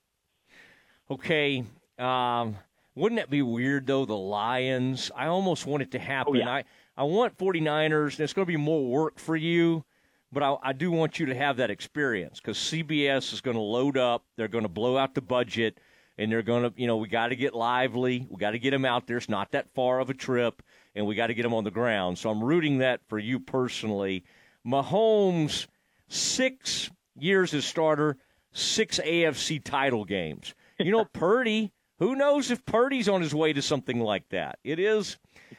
Okay. 1.10 1.64
Um, 2.00 2.58
wouldn't 2.96 3.20
that 3.20 3.30
be 3.30 3.42
weird 3.42 3.88
though? 3.88 4.06
The 4.06 4.16
Lions. 4.16 5.12
I 5.16 5.28
almost 5.28 5.66
want 5.66 5.84
it 5.84 5.92
to 5.92 6.00
happen. 6.00 6.36
Oh, 6.36 6.40
yeah. 6.40 6.50
I 6.50 6.64
I 6.98 7.04
want 7.04 7.38
49ers. 7.38 8.12
And 8.12 8.22
it's 8.22 8.34
going 8.34 8.46
to 8.46 8.52
be 8.52 8.58
more 8.58 8.86
work 8.86 9.20
for 9.20 9.36
you, 9.36 9.84
but 10.32 10.44
I, 10.44 10.56
I 10.64 10.74
do 10.74 10.92
want 10.92 11.20
you 11.20 11.26
to 11.28 11.36
have 11.36 11.58
that 11.58 11.70
experience 11.70 12.40
because 12.40 12.58
CBS 12.58 13.34
is 13.34 13.42
going 13.42 13.58
to 13.58 13.62
load 13.62 13.98
up. 13.98 14.24
They're 14.38 14.48
going 14.48 14.64
to 14.64 14.70
blow 14.70 14.98
out 14.98 15.14
the 15.14 15.22
budget, 15.22 15.80
and 16.18 16.32
they're 16.32 16.42
going 16.42 16.64
to 16.64 16.74
you 16.76 16.88
know 16.88 16.98
we 16.98 17.08
got 17.08 17.28
to 17.28 17.36
get 17.36 17.54
lively. 17.54 18.28
We 18.30 18.38
got 18.38 18.52
to 18.52 18.60
get 18.60 18.72
them 18.72 18.86
out 18.86 19.08
there. 19.08 19.18
It's 19.18 19.30
not 19.30 19.52
that 19.52 19.74
far 19.74 20.00
of 20.00 20.10
a 20.10 20.14
trip, 20.14 20.62
and 20.96 21.06
we 21.06 21.16
got 21.16 21.28
to 21.28 21.34
get 21.34 21.44
them 21.44 21.54
on 21.54 21.64
the 21.64 21.72
ground. 21.72 22.18
So 22.18 22.30
I'm 22.30 22.44
rooting 22.44 22.80
that 22.80 23.02
for 23.08 23.20
you 23.20 23.40
personally. 23.40 24.24
Mahomes 24.66 25.68
six 26.08 26.90
years 27.18 27.54
as 27.54 27.66
starter, 27.66 28.18
six 28.52 29.00
AFC 29.00 29.64
title 29.64 30.06
games. 30.06 30.54
You 30.80 30.92
know, 30.92 31.06
Purdy, 31.14 31.72
who 32.00 32.16
knows 32.16 32.52
if 32.52 32.66
Purdy's 32.66 33.10
on 33.10 33.22
his 33.22 33.34
way 33.36 33.54
to 33.54 33.62
something 33.62 34.00
like 34.00 34.30
that? 34.30 34.60
It 34.64 34.80
is. 34.80 35.18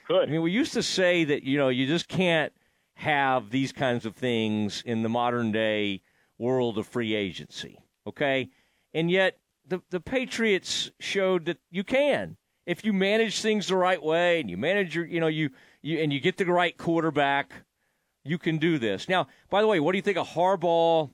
Good. 0.09 0.29
I 0.29 0.33
mean, 0.33 0.43
we 0.43 0.51
used 0.51 0.73
to 0.75 0.83
say 0.83 1.25
that, 1.25 1.43
you 1.43 1.59
know, 1.59 1.69
you 1.69 1.87
just 1.87 2.09
can't 2.09 2.53
have 3.03 3.51
these 3.51 3.73
kinds 3.73 4.07
of 4.07 4.15
things 4.15 4.83
in 4.87 5.03
the 5.03 5.09
modern 5.09 5.53
day 5.53 6.03
world 6.39 6.79
of 6.79 6.87
free 6.87 7.15
agency, 7.15 7.79
okay? 8.07 8.51
And 8.95 9.11
yet, 9.11 9.39
the, 9.67 9.81
the 9.91 10.01
Patriots 10.01 10.91
showed 10.99 11.45
that 11.45 11.59
you 11.71 11.85
can. 11.85 12.37
If 12.67 12.85
you 12.85 12.93
manage 12.93 13.41
things 13.41 13.69
the 13.69 13.77
right 13.77 14.03
way 14.03 14.41
and 14.41 14.49
you 14.49 14.57
manage 14.57 14.95
your, 14.95 15.05
you 15.05 15.21
know, 15.21 15.29
you, 15.29 15.51
you 15.83 15.99
and 15.99 16.13
you 16.13 16.21
get 16.21 16.37
the 16.37 16.47
right 16.47 16.77
quarterback, 16.77 17.53
you 18.25 18.39
can 18.39 18.59
do 18.59 18.79
this. 18.79 19.09
Now, 19.09 19.27
by 19.51 19.63
the 19.63 19.67
way, 19.67 19.81
what 19.81 19.93
do 19.93 19.99
you 19.99 20.03
think 20.03 20.19
of 20.19 20.29
Harbaugh 20.29 21.11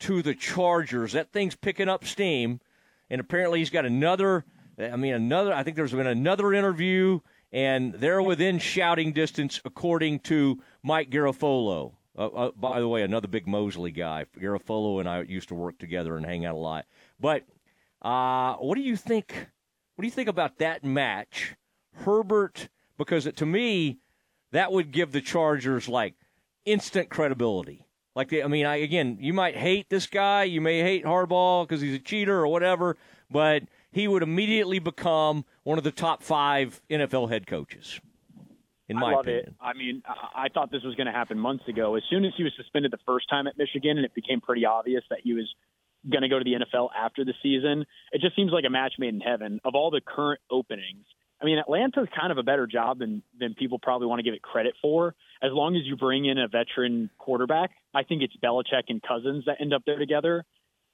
to 0.00 0.22
the 0.22 0.34
Chargers. 0.34 1.12
That 1.12 1.32
thing's 1.32 1.56
picking 1.56 1.88
up 1.88 2.04
steam, 2.04 2.60
and 3.10 3.20
apparently 3.20 3.60
he's 3.60 3.70
got 3.70 3.84
another. 3.84 4.44
I 4.78 4.96
mean, 4.96 5.14
another. 5.14 5.52
I 5.52 5.62
think 5.62 5.76
there's 5.76 5.92
been 5.92 6.06
another 6.06 6.52
interview, 6.52 7.20
and 7.54 7.94
they're 7.94 8.20
within 8.20 8.58
shouting 8.58 9.12
distance, 9.12 9.60
according 9.64 10.18
to 10.18 10.60
Mike 10.82 11.08
Garafolo. 11.08 11.92
Uh, 12.18 12.26
uh, 12.26 12.50
by 12.56 12.80
the 12.80 12.88
way, 12.88 13.02
another 13.02 13.28
big 13.28 13.46
Mosley 13.46 13.92
guy. 13.92 14.26
Garafolo 14.36 14.98
and 14.98 15.08
I 15.08 15.22
used 15.22 15.48
to 15.48 15.54
work 15.54 15.78
together 15.78 16.16
and 16.16 16.26
hang 16.26 16.44
out 16.44 16.56
a 16.56 16.58
lot. 16.58 16.84
But 17.20 17.44
uh, 18.02 18.54
what 18.54 18.74
do 18.74 18.82
you 18.82 18.96
think? 18.96 19.32
What 19.94 20.02
do 20.02 20.06
you 20.06 20.12
think 20.12 20.28
about 20.28 20.58
that 20.58 20.84
match, 20.84 21.54
Herbert? 21.92 22.68
Because 22.98 23.30
to 23.32 23.46
me, 23.46 23.98
that 24.50 24.72
would 24.72 24.90
give 24.90 25.12
the 25.12 25.20
Chargers 25.20 25.88
like 25.88 26.14
instant 26.64 27.08
credibility. 27.08 27.86
Like, 28.16 28.32
I 28.32 28.48
mean, 28.48 28.66
I, 28.66 28.76
again, 28.76 29.18
you 29.20 29.32
might 29.32 29.56
hate 29.56 29.88
this 29.90 30.08
guy, 30.08 30.42
you 30.42 30.60
may 30.60 30.82
hate 30.82 31.04
Harbaugh 31.04 31.68
because 31.68 31.80
he's 31.80 31.94
a 31.94 32.00
cheater 32.00 32.36
or 32.36 32.48
whatever, 32.48 32.96
but 33.30 33.62
he 33.94 34.08
would 34.08 34.24
immediately 34.24 34.80
become 34.80 35.44
one 35.62 35.78
of 35.78 35.84
the 35.84 35.92
top 35.92 36.20
five 36.20 36.82
NFL 36.90 37.30
head 37.30 37.46
coaches. 37.46 38.00
In 38.88 38.98
my 38.98 39.12
I 39.12 39.14
love 39.14 39.20
opinion. 39.20 39.46
it. 39.46 39.54
I 39.60 39.72
mean, 39.72 40.02
I 40.34 40.48
thought 40.52 40.72
this 40.72 40.82
was 40.82 40.96
going 40.96 41.06
to 41.06 41.12
happen 41.12 41.38
months 41.38 41.66
ago. 41.68 41.94
As 41.94 42.02
soon 42.10 42.24
as 42.24 42.32
he 42.36 42.42
was 42.42 42.52
suspended 42.56 42.90
the 42.90 42.98
first 43.06 43.30
time 43.30 43.46
at 43.46 43.56
Michigan, 43.56 43.96
and 43.96 44.04
it 44.04 44.12
became 44.12 44.40
pretty 44.40 44.66
obvious 44.66 45.04
that 45.10 45.20
he 45.22 45.32
was 45.32 45.48
going 46.10 46.22
to 46.22 46.28
go 46.28 46.38
to 46.38 46.44
the 46.44 46.54
NFL 46.54 46.88
after 46.94 47.24
the 47.24 47.34
season, 47.40 47.86
it 48.10 48.20
just 48.20 48.34
seems 48.34 48.50
like 48.50 48.64
a 48.66 48.70
match 48.70 48.94
made 48.98 49.14
in 49.14 49.20
heaven. 49.20 49.60
Of 49.64 49.76
all 49.76 49.92
the 49.92 50.00
current 50.04 50.40
openings, 50.50 51.06
I 51.40 51.44
mean, 51.44 51.58
Atlanta's 51.58 52.08
kind 52.18 52.32
of 52.32 52.38
a 52.38 52.42
better 52.42 52.66
job 52.66 52.98
than 52.98 53.22
than 53.38 53.54
people 53.54 53.78
probably 53.78 54.08
want 54.08 54.18
to 54.18 54.24
give 54.24 54.34
it 54.34 54.42
credit 54.42 54.74
for. 54.82 55.14
As 55.40 55.52
long 55.52 55.76
as 55.76 55.82
you 55.84 55.96
bring 55.96 56.24
in 56.24 56.38
a 56.38 56.48
veteran 56.48 57.10
quarterback, 57.16 57.70
I 57.94 58.02
think 58.02 58.22
it's 58.22 58.34
Belichick 58.42 58.84
and 58.88 59.00
Cousins 59.00 59.44
that 59.46 59.60
end 59.60 59.72
up 59.72 59.82
there 59.86 60.00
together. 60.00 60.44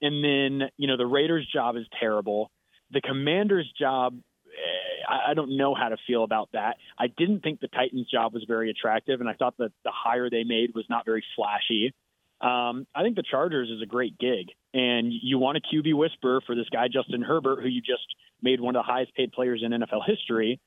And 0.03 0.23
then, 0.23 0.69
you 0.77 0.87
know, 0.87 0.97
the 0.97 1.07
Raiders' 1.07 1.49
job 1.53 1.77
is 1.77 1.85
terrible. 1.99 2.51
The 2.93 3.01
Commanders' 3.01 3.71
job, 3.79 4.17
eh, 4.47 5.13
I 5.31 5.35
don't 5.35 5.57
know 5.57 5.75
how 5.75 5.89
to 5.89 5.97
feel 6.07 6.25
about 6.25 6.51
that. 6.53 6.77
I 6.99 7.07
didn't 7.07 7.41
think 7.41 7.61
the 7.61 7.69
Titans' 7.69 8.11
job 8.11 8.35
was 8.35 8.45
very 8.47 8.71
attractive, 8.71 9.21
and 9.21 9.29
I 9.29 9.35
thought 9.35 9.57
that 9.59 9.73
the 9.85 9.93
hire 9.93 10.31
they 10.31 10.45
made 10.45 10.75
was 10.75 10.85
not 10.89 11.05
very 11.05 11.25
flashy. 11.37 11.95
Um, 12.41 12.87
I 12.95 13.03
think 13.03 13.17
the 13.17 13.23
Chargers 13.23 13.69
is 13.69 13.83
a 13.83 13.87
great 13.87 14.19
gig, 14.19 14.49
and 14.73 15.13
you 15.13 15.39
want 15.39 15.59
a 15.59 15.61
QB 15.61 15.95
whisper 15.95 16.41
for 16.47 16.55
this 16.55 16.69
guy 16.71 16.89
Justin 16.89 17.23
Herbert, 17.23 17.63
who 17.63 17.69
you 17.69 17.83
just 17.83 18.07
made 18.43 18.61
one 18.61 18.75
of 18.75 18.81
the 18.81 18.91
highest 18.91 19.15
paid 19.15 19.33
players 19.33 19.63
in 19.65 19.73
NFL 19.73 20.07
history. 20.07 20.59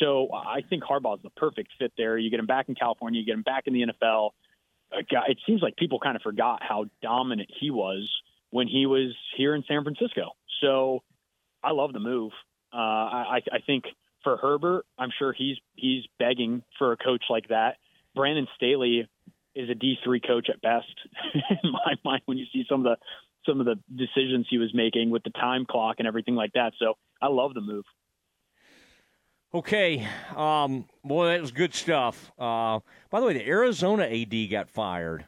So 0.00 0.28
I 0.32 0.62
think 0.68 0.82
Harbaugh 0.82 1.16
is 1.16 1.22
the 1.22 1.30
perfect 1.30 1.70
fit 1.78 1.92
there. 1.96 2.18
You 2.18 2.30
get 2.30 2.40
him 2.40 2.46
back 2.46 2.68
in 2.68 2.74
California, 2.74 3.20
you 3.20 3.26
get 3.26 3.34
him 3.34 3.42
back 3.42 3.64
in 3.66 3.74
the 3.74 3.86
NFL. 3.86 4.30
It 4.92 5.38
seems 5.46 5.62
like 5.62 5.76
people 5.76 6.00
kind 6.00 6.16
of 6.16 6.22
forgot 6.22 6.62
how 6.62 6.86
dominant 7.00 7.50
he 7.60 7.70
was 7.70 8.10
when 8.50 8.66
he 8.66 8.86
was 8.86 9.14
here 9.36 9.54
in 9.54 9.62
San 9.68 9.84
Francisco. 9.84 10.32
So 10.60 11.02
I 11.62 11.72
love 11.72 11.92
the 11.92 12.00
move. 12.00 12.32
Uh, 12.72 12.76
I, 12.76 13.40
I 13.52 13.58
think 13.66 13.84
for 14.22 14.36
Herbert, 14.36 14.84
I'm 14.98 15.10
sure 15.18 15.32
he's 15.32 15.56
he's 15.74 16.04
begging 16.18 16.62
for 16.78 16.92
a 16.92 16.96
coach 16.96 17.24
like 17.28 17.48
that. 17.48 17.76
Brandon 18.14 18.46
Staley 18.56 19.08
is 19.54 19.68
a 19.68 19.74
D3 19.74 20.26
coach 20.26 20.48
at 20.48 20.60
best 20.60 20.86
in 21.62 21.72
my 21.72 21.94
mind 22.04 22.22
when 22.26 22.38
you 22.38 22.46
see 22.52 22.64
some 22.68 22.84
of 22.84 22.84
the 22.84 22.96
some 23.46 23.60
of 23.60 23.66
the 23.66 23.76
decisions 23.94 24.46
he 24.50 24.58
was 24.58 24.72
making 24.74 25.10
with 25.10 25.22
the 25.22 25.30
time 25.30 25.64
clock 25.68 25.96
and 25.98 26.06
everything 26.06 26.34
like 26.34 26.52
that. 26.52 26.72
So 26.78 26.94
I 27.22 27.28
love 27.28 27.54
the 27.54 27.60
move. 27.60 27.84
Okay, 29.52 30.06
um, 30.36 30.84
boy, 31.02 31.26
that 31.26 31.40
was 31.40 31.50
good 31.50 31.74
stuff. 31.74 32.30
Uh, 32.38 32.78
by 33.10 33.18
the 33.18 33.26
way, 33.26 33.32
the 33.32 33.48
Arizona 33.48 34.04
AD 34.04 34.48
got 34.48 34.70
fired, 34.70 35.26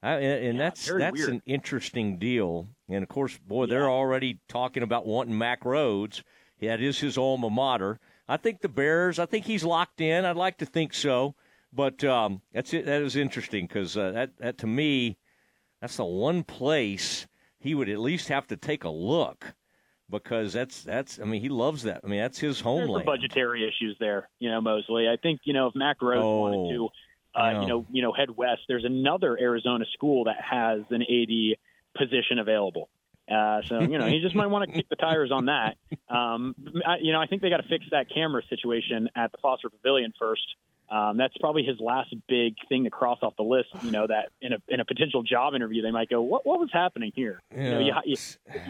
uh, 0.00 0.06
and, 0.06 0.44
and 0.46 0.58
yeah, 0.58 0.64
that's 0.64 0.92
that's 0.92 1.18
weird. 1.18 1.30
an 1.30 1.42
interesting 1.44 2.18
deal. 2.18 2.68
And 2.88 3.02
of 3.02 3.08
course, 3.08 3.38
boy, 3.38 3.66
they're 3.66 3.88
already 3.90 4.40
talking 4.48 4.82
about 4.82 5.06
wanting 5.06 5.36
Mack 5.38 5.62
Rhoades. 5.64 6.22
That 6.60 6.80
is 6.80 6.98
his 6.98 7.18
alma 7.18 7.50
mater. 7.50 7.98
I 8.28 8.36
think 8.36 8.60
the 8.60 8.68
Bears. 8.68 9.18
I 9.18 9.26
think 9.26 9.44
he's 9.46 9.64
locked 9.64 10.00
in. 10.00 10.24
I'd 10.24 10.36
like 10.36 10.58
to 10.58 10.66
think 10.66 10.94
so. 10.94 11.34
But 11.72 12.04
um, 12.04 12.40
that's 12.52 12.72
it. 12.72 12.86
That 12.86 13.02
is 13.02 13.16
interesting 13.16 13.66
because 13.66 13.96
uh, 13.96 14.12
that 14.12 14.36
that 14.38 14.58
to 14.58 14.66
me, 14.66 15.18
that's 15.80 15.96
the 15.96 16.04
one 16.04 16.44
place 16.44 17.26
he 17.58 17.74
would 17.74 17.88
at 17.88 17.98
least 17.98 18.28
have 18.28 18.46
to 18.48 18.56
take 18.56 18.84
a 18.84 18.88
look 18.88 19.54
because 20.08 20.52
that's 20.52 20.82
that's. 20.82 21.18
I 21.18 21.24
mean, 21.24 21.40
he 21.40 21.48
loves 21.48 21.82
that. 21.82 22.02
I 22.04 22.06
mean, 22.06 22.20
that's 22.20 22.38
his 22.38 22.60
homeland. 22.60 23.06
There's 23.06 23.18
budgetary 23.18 23.66
issues 23.66 23.96
there, 23.98 24.28
you 24.38 24.50
know, 24.50 24.60
Mosley. 24.60 25.08
I 25.08 25.16
think 25.20 25.40
you 25.44 25.52
know 25.52 25.66
if 25.66 25.74
Mack 25.74 25.98
Rhoades 26.00 26.22
Oh, 26.22 26.40
wanted 26.42 26.74
to, 26.76 26.88
uh, 27.34 27.50
yeah. 27.50 27.60
you 27.62 27.66
know, 27.66 27.86
you 27.90 28.02
know, 28.02 28.12
head 28.12 28.30
west. 28.30 28.62
There's 28.68 28.84
another 28.84 29.36
Arizona 29.38 29.84
school 29.92 30.24
that 30.24 30.36
has 30.40 30.82
an 30.90 31.02
AD 31.02 31.56
position 31.96 32.38
available. 32.38 32.88
Uh, 33.30 33.62
so 33.66 33.80
you 33.80 33.98
know, 33.98 34.06
he 34.06 34.20
just 34.20 34.34
might 34.34 34.48
want 34.48 34.68
to 34.68 34.76
kick 34.76 34.88
the 34.88 34.96
tires 34.96 35.30
on 35.32 35.46
that. 35.46 35.76
Um, 36.14 36.54
I, 36.86 36.96
you 37.00 37.12
know, 37.12 37.20
I 37.20 37.26
think 37.26 37.40
they 37.42 37.48
got 37.48 37.58
to 37.58 37.68
fix 37.68 37.86
that 37.90 38.06
camera 38.12 38.42
situation 38.50 39.08
at 39.16 39.32
the 39.32 39.38
Foster 39.38 39.70
Pavilion 39.70 40.12
first. 40.18 40.42
Um, 40.90 41.16
that's 41.16 41.36
probably 41.38 41.62
his 41.62 41.80
last 41.80 42.14
big 42.28 42.54
thing 42.68 42.84
to 42.84 42.90
cross 42.90 43.18
off 43.22 43.34
the 43.36 43.42
list. 43.42 43.68
You 43.82 43.90
know, 43.90 44.06
that 44.06 44.28
in 44.42 44.52
a 44.52 44.58
in 44.68 44.80
a 44.80 44.84
potential 44.84 45.22
job 45.22 45.54
interview, 45.54 45.80
they 45.80 45.90
might 45.90 46.10
go, 46.10 46.20
"What 46.20 46.44
what 46.44 46.60
was 46.60 46.68
happening 46.72 47.12
here?" 47.14 47.40
You 47.56 47.70
know, 47.70 47.78
you, 47.78 47.92
you, 48.04 48.16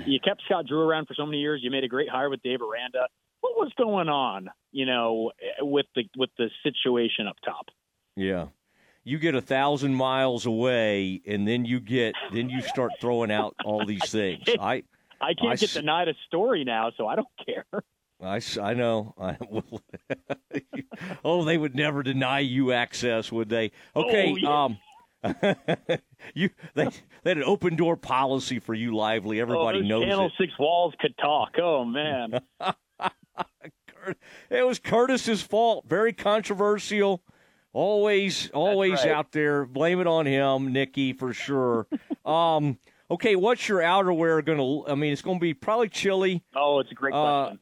you 0.07 0.21
kept 0.21 0.43
Scott 0.47 0.67
Drew 0.67 0.81
around 0.81 1.07
for 1.07 1.15
so 1.15 1.27
many 1.27 1.39
years. 1.39 1.61
You 1.63 1.73
made 1.73 1.83
a 1.83 1.89
great 1.89 2.09
hire 2.09 2.31
with 2.31 2.41
Dave 2.43 2.61
Aranda. 2.63 3.09
What 3.41 3.57
was 3.57 3.73
going 3.77 4.09
on? 4.09 4.49
You 4.71 4.87
know, 4.87 5.33
with 5.61 5.87
the 5.97 6.05
with 6.17 6.31
the 6.39 6.49
situation 6.63 7.27
up 7.27 7.37
top. 7.45 7.67
Yeah. 8.17 8.47
You 9.05 9.19
get 9.19 9.35
a 9.35 9.41
thousand 9.41 9.95
miles 9.95 10.47
away, 10.47 11.21
and 11.27 11.47
then 11.47 11.65
you 11.67 11.79
get 11.79 12.15
then 12.33 12.49
you 12.49 12.63
start 12.63 12.93
throwing 13.01 13.31
out 13.31 13.55
all 13.65 13.85
these 13.87 14.11
things. 14.11 14.45
I 14.59 14.83
I 15.21 15.35
can't 15.35 15.53
I 15.53 15.57
get 15.57 15.71
denied 15.71 16.09
a 16.09 16.15
story 16.27 16.65
now, 16.65 16.91
so 16.97 17.07
I 17.07 17.17
don't 17.17 17.29
care. 17.47 17.67
I, 18.23 18.73
know. 18.73 19.15
I, 19.21 19.37
well, 19.51 19.83
oh, 21.25 21.45
they 21.45 21.59
would 21.59 21.75
never 21.75 22.03
deny 22.03 22.39
you 22.39 22.73
access, 22.73 23.31
would 23.31 23.51
they? 23.51 23.73
Okay. 23.95 24.35
Oh, 24.47 24.51
Um, 24.51 24.79
you 26.35 26.51
they 26.75 26.85
they 27.23 27.31
had 27.31 27.39
an 27.39 27.45
open 27.45 27.77
door 27.77 27.97
policy 27.97 28.59
for 28.59 28.73
you, 28.75 28.95
lively. 28.95 29.41
Everybody 29.41 29.81
oh, 29.81 29.83
knows 29.83 30.05
Channel 30.05 30.27
it. 30.27 30.33
Six 30.39 30.53
walls 30.59 30.95
could 31.01 31.17
talk. 31.19 31.59
Oh 31.59 31.85
man, 31.85 32.41
It 34.51 34.67
was 34.67 34.79
Curtis's 34.79 35.43
fault. 35.43 35.85
Very 35.87 36.13
controversial. 36.13 37.23
Always, 37.75 38.51
always 38.51 39.01
right. 39.01 39.11
out 39.11 39.33
there. 39.33 39.67
Blame 39.67 40.01
it 40.01 40.07
on 40.07 40.27
him, 40.27 40.73
Nikki, 40.73 41.13
for 41.13 41.33
sure. 41.35 41.87
um, 42.25 42.79
okay, 43.11 43.35
what's 43.37 43.69
your 43.69 43.81
outerwear 43.81 44.45
going 44.45 44.59
to? 44.59 44.91
I 44.91 44.95
mean, 44.95 45.13
it's 45.13 45.23
going 45.23 45.39
to 45.39 45.43
be 45.43 45.55
probably 45.55 45.89
chilly. 45.89 46.43
oh, 46.55 46.79
it's 46.79 46.93
a 46.93 46.95
great 46.95 47.13
Uh, 47.13 47.43
question. 47.43 47.59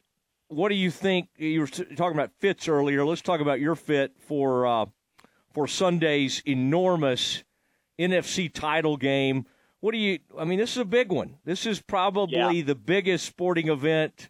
What 0.49 0.69
do 0.69 0.75
you 0.75 0.91
think? 0.91 1.29
You 1.37 1.61
were 1.61 1.67
talking 1.67 2.15
about 2.15 2.29
fits 2.39 2.67
earlier. 2.67 3.03
Let's 3.03 3.21
talk 3.23 3.41
about 3.41 3.59
your 3.59 3.75
fit 3.75 4.13
for 4.27 4.67
uh, 4.67 4.85
for 5.51 5.67
Sunday's 5.67 6.43
enormous 6.45 7.43
NFC 7.99 8.53
title 8.53 8.95
game. 8.95 9.47
What 9.79 9.93
do 9.93 9.97
you? 9.97 10.19
I 10.37 10.45
mean, 10.45 10.59
this 10.59 10.71
is 10.71 10.77
a 10.77 10.85
big 10.85 11.11
one. 11.11 11.37
This 11.43 11.65
is 11.65 11.81
probably 11.81 12.61
the 12.61 12.75
biggest 12.75 13.25
sporting 13.25 13.67
event. 13.69 14.29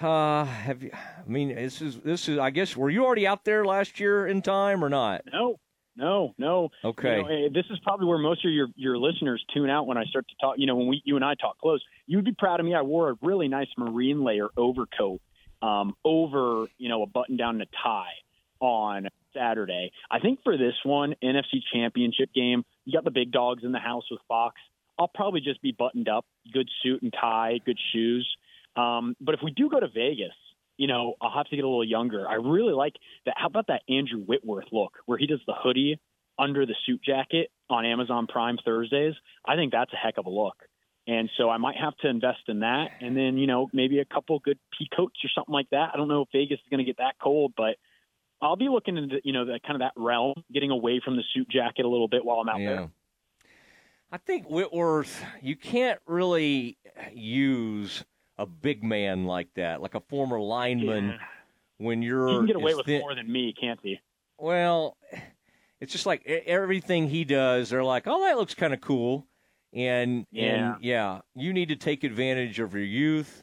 Uh, 0.00 0.44
have 0.44 0.82
you? 0.82 0.90
I 0.92 1.28
mean, 1.28 1.54
this 1.54 1.80
is 1.80 2.00
this 2.00 2.28
is. 2.28 2.38
I 2.38 2.50
guess 2.50 2.76
were 2.76 2.90
you 2.90 3.04
already 3.04 3.26
out 3.26 3.44
there 3.44 3.64
last 3.64 3.98
year 3.98 4.26
in 4.26 4.42
time 4.42 4.84
or 4.84 4.90
not? 4.90 5.22
No, 5.32 5.58
no, 5.96 6.34
no. 6.36 6.68
Okay. 6.84 7.16
You 7.16 7.22
know, 7.22 7.28
eh, 7.28 7.48
this 7.52 7.64
is 7.70 7.78
probably 7.82 8.06
where 8.06 8.18
most 8.18 8.44
of 8.44 8.52
your 8.52 8.68
your 8.76 8.98
listeners 8.98 9.42
tune 9.54 9.70
out 9.70 9.86
when 9.86 9.96
I 9.96 10.04
start 10.04 10.28
to 10.28 10.34
talk. 10.38 10.56
You 10.58 10.66
know, 10.66 10.76
when 10.76 10.88
we 10.88 11.00
you 11.04 11.16
and 11.16 11.24
I 11.24 11.34
talk 11.34 11.58
close, 11.58 11.82
you'd 12.06 12.24
be 12.24 12.34
proud 12.38 12.60
of 12.60 12.66
me. 12.66 12.74
I 12.74 12.82
wore 12.82 13.10
a 13.10 13.14
really 13.22 13.48
nice 13.48 13.68
marine 13.78 14.22
layer 14.22 14.48
overcoat 14.56 15.20
um, 15.62 15.94
over 16.04 16.66
you 16.76 16.90
know 16.90 17.02
a 17.02 17.06
button 17.06 17.38
down 17.38 17.60
and 17.60 17.62
a 17.62 17.66
tie 17.82 18.12
on 18.60 19.08
Saturday. 19.34 19.92
I 20.10 20.18
think 20.18 20.40
for 20.44 20.58
this 20.58 20.74
one 20.84 21.14
NFC 21.22 21.60
Championship 21.72 22.34
game, 22.34 22.64
you 22.84 22.92
got 22.92 23.04
the 23.04 23.10
big 23.10 23.32
dogs 23.32 23.64
in 23.64 23.72
the 23.72 23.78
house 23.78 24.04
with 24.10 24.20
Fox. 24.28 24.56
I'll 24.98 25.08
probably 25.08 25.40
just 25.40 25.60
be 25.62 25.72
buttoned 25.72 26.08
up, 26.08 26.24
good 26.52 26.68
suit 26.82 27.02
and 27.02 27.12
tie, 27.12 27.60
good 27.64 27.78
shoes. 27.92 28.26
Um, 28.76 29.16
but 29.20 29.34
if 29.34 29.40
we 29.42 29.50
do 29.50 29.68
go 29.68 29.80
to 29.80 29.88
Vegas, 29.88 30.34
you 30.76 30.86
know, 30.86 31.14
I'll 31.20 31.32
have 31.32 31.46
to 31.46 31.56
get 31.56 31.64
a 31.64 31.68
little 31.68 31.84
younger. 31.84 32.28
I 32.28 32.34
really 32.34 32.74
like 32.74 32.94
that. 33.24 33.34
How 33.36 33.46
about 33.46 33.68
that 33.68 33.82
Andrew 33.88 34.20
Whitworth 34.20 34.66
look 34.72 34.92
where 35.06 35.18
he 35.18 35.26
does 35.26 35.40
the 35.46 35.54
hoodie 35.54 35.98
under 36.38 36.66
the 36.66 36.74
suit 36.84 37.00
jacket 37.02 37.50
on 37.70 37.86
Amazon 37.86 38.26
Prime 38.26 38.58
Thursdays? 38.64 39.14
I 39.46 39.56
think 39.56 39.72
that's 39.72 39.92
a 39.92 39.96
heck 39.96 40.18
of 40.18 40.26
a 40.26 40.30
look. 40.30 40.56
And 41.08 41.30
so 41.38 41.48
I 41.48 41.56
might 41.56 41.76
have 41.76 41.96
to 41.98 42.08
invest 42.08 42.40
in 42.48 42.60
that. 42.60 42.88
And 43.00 43.16
then, 43.16 43.38
you 43.38 43.46
know, 43.46 43.70
maybe 43.72 44.00
a 44.00 44.04
couple 44.04 44.38
good 44.40 44.58
pea 44.76 44.88
coats 44.94 45.14
or 45.24 45.30
something 45.34 45.52
like 45.52 45.70
that. 45.70 45.90
I 45.94 45.96
don't 45.96 46.08
know 46.08 46.22
if 46.22 46.28
Vegas 46.32 46.58
is 46.58 46.66
going 46.68 46.78
to 46.78 46.84
get 46.84 46.98
that 46.98 47.14
cold, 47.22 47.52
but 47.56 47.76
I'll 48.42 48.56
be 48.56 48.68
looking 48.68 48.96
into, 48.96 49.20
you 49.24 49.32
know, 49.32 49.46
that 49.46 49.62
kind 49.62 49.76
of 49.76 49.80
that 49.80 49.92
realm, 49.96 50.34
getting 50.52 50.70
away 50.70 51.00
from 51.02 51.16
the 51.16 51.22
suit 51.32 51.48
jacket 51.48 51.84
a 51.84 51.88
little 51.88 52.08
bit 52.08 52.24
while 52.24 52.38
I'm 52.40 52.48
out 52.48 52.58
there. 52.58 52.90
I 54.10 54.18
think 54.18 54.48
Whitworth, 54.48 55.24
you 55.42 55.56
can't 55.56 56.00
really 56.06 56.76
use 57.12 58.04
a 58.38 58.46
big 58.46 58.82
man 58.84 59.24
like 59.24 59.48
that, 59.54 59.80
like 59.80 59.94
a 59.94 60.00
former 60.00 60.40
lineman, 60.40 61.08
Yeah. 61.08 61.18
when 61.78 62.02
you're. 62.02 62.28
He 62.28 62.34
can 62.36 62.46
get 62.46 62.56
away 62.56 62.74
with 62.74 62.86
thin- 62.86 63.00
more 63.00 63.14
than 63.14 63.30
me, 63.30 63.52
can't 63.52 63.80
he? 63.82 64.00
Well, 64.38 64.96
it's 65.80 65.92
just 65.92 66.06
like 66.06 66.24
everything 66.26 67.08
he 67.08 67.24
does. 67.24 67.70
They're 67.70 67.84
like, 67.84 68.04
oh, 68.06 68.20
that 68.24 68.36
looks 68.36 68.54
kind 68.54 68.74
of 68.74 68.80
cool, 68.80 69.26
and 69.72 70.26
Yeah. 70.30 70.74
and 70.74 70.84
yeah, 70.84 71.20
you 71.34 71.52
need 71.52 71.68
to 71.68 71.76
take 71.76 72.04
advantage 72.04 72.58
of 72.60 72.74
your 72.74 72.82
youth 72.84 73.42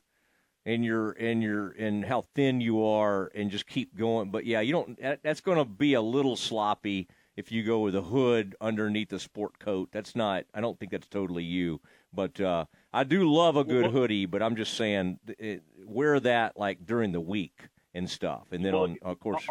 and 0.66 0.86
your 0.86 1.12
and 1.12 1.42
your 1.44 1.70
and 1.72 2.06
how 2.06 2.22
thin 2.36 2.62
you 2.62 2.86
are, 2.86 3.32
and 3.36 3.50
just 3.52 3.66
keep 3.68 3.96
going. 3.98 4.30
But 4.32 4.46
yeah, 4.46 4.62
you 4.62 4.72
don't. 4.74 5.00
That, 5.02 5.22
that's 5.24 5.42
going 5.42 5.58
to 5.58 5.66
be 5.66 5.94
a 5.96 6.02
little 6.02 6.36
sloppy 6.36 7.08
if 7.36 7.52
you 7.52 7.64
go 7.64 7.80
with 7.80 7.96
a 7.96 8.02
hood 8.02 8.56
underneath 8.62 9.12
a 9.12 9.20
sport 9.20 9.58
coat. 9.58 9.90
That's 9.92 10.16
not. 10.16 10.46
I 10.54 10.62
don't 10.62 10.80
think 10.80 10.92
that's 10.92 11.08
totally 11.08 11.44
you. 11.44 11.82
But 12.14 12.40
uh, 12.40 12.66
I 12.94 13.04
do 13.04 13.32
love 13.32 13.56
a 13.56 13.64
good 13.64 13.84
Well- 13.84 13.92
hoodie. 13.92 14.26
But 14.26 14.42
I'm 14.44 14.56
just 14.56 14.76
saying, 14.76 15.20
it, 15.40 15.64
wear 15.86 16.20
that 16.20 16.58
like 16.58 16.86
during 16.86 17.12
the 17.12 17.22
week 17.22 17.68
and 17.94 18.10
stuff, 18.10 18.48
and 18.52 18.64
then 18.64 18.74
Well, 18.74 18.84
on 18.84 18.98
of 19.04 19.20
course, 19.20 19.46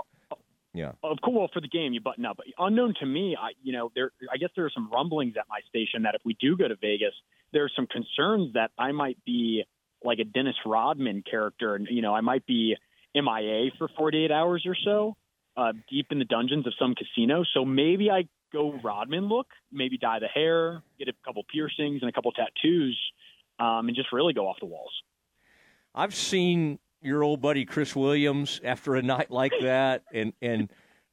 yeah. 0.75 0.93
Of 1.03 1.21
course, 1.21 1.35
well, 1.37 1.51
for 1.53 1.61
the 1.61 1.69
game, 1.69 1.93
you 1.93 2.01
button 2.01 2.25
up. 2.25 2.37
But 2.39 2.47
unknown 2.59 2.95
to 3.01 3.07
me, 3.07 3.37
I, 3.39 3.51
you 3.63 3.73
know, 3.73 3.91
there. 3.95 4.11
I 4.33 4.37
guess 4.39 4.51
there 4.57 4.65
are 4.65 4.71
some 4.71 4.91
rumblings 4.91 5.35
at 5.37 5.45
my 5.49 5.61
station 5.69 6.03
that 6.05 6.15
if 6.15 6.23
we 6.25 6.37
do 6.41 6.57
go 6.57 6.67
to 6.69 6.77
Vegas, 6.77 7.15
there 7.53 7.65
are 7.65 7.71
some 7.75 7.87
concerns 7.87 8.55
that 8.55 8.71
I 8.79 8.93
might 8.93 9.19
be 9.25 9.65
like 10.05 10.19
a 10.19 10.25
Dennis 10.25 10.57
Rodman 10.67 11.23
character, 11.29 11.75
and 11.75 11.87
you 11.91 12.03
know, 12.03 12.15
I 12.15 12.21
might 12.23 12.47
be 12.47 12.75
MIA 13.15 13.71
for 13.79 13.89
48 13.97 14.31
hours 14.33 14.65
or 14.67 14.75
so, 14.85 15.15
uh, 15.57 15.73
deep 15.91 16.07
in 16.11 16.19
the 16.19 16.25
dungeons 16.25 16.67
of 16.67 16.73
some 16.79 16.95
casino. 16.95 17.45
So 17.55 17.65
maybe 17.65 18.11
I 18.11 18.25
go 18.53 18.79
Rodman 18.83 19.29
look, 19.29 19.49
maybe 19.71 19.99
dye 19.99 20.19
the 20.19 20.29
hair, 20.29 20.83
get 20.99 21.09
a 21.09 21.13
couple 21.25 21.43
piercings 21.51 22.03
and 22.03 22.09
a 22.09 22.13
couple 22.13 22.33
tattoos, 22.33 22.99
um, 23.59 23.89
and 23.89 23.97
just 23.97 24.13
really 24.13 24.33
go 24.33 24.47
off 24.47 24.57
the 24.61 24.67
walls. 24.67 24.93
I've 25.95 26.15
seen 26.15 26.79
your 27.03 27.23
old 27.23 27.41
buddy 27.41 27.65
Chris 27.65 27.95
Williams 27.95 28.61
after 28.65 28.95
a 28.95 29.03
night 29.03 29.31
like 29.31 29.53
that, 29.61 30.05
and 30.13 30.33
and 30.41 30.71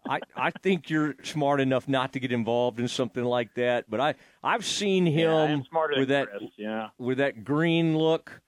I 0.08 0.20
I 0.36 0.52
think 0.52 0.90
you're 0.90 1.16
smart 1.24 1.60
enough 1.60 1.88
not 1.88 2.14
to 2.14 2.20
get 2.20 2.32
involved 2.32 2.80
in 2.80 2.88
something 2.88 3.24
like 3.24 3.54
that. 3.56 3.90
But 3.90 4.00
I 4.00 4.16
I've 4.44 4.66
seen 4.66 5.06
him 5.06 5.64
smarter 5.70 6.00
with 6.00 6.10
that 6.10 6.30
Chris. 6.30 6.50
Yeah. 6.58 6.90
with 6.98 7.18
that 7.18 7.44
green 7.44 7.98
look. 7.98 8.42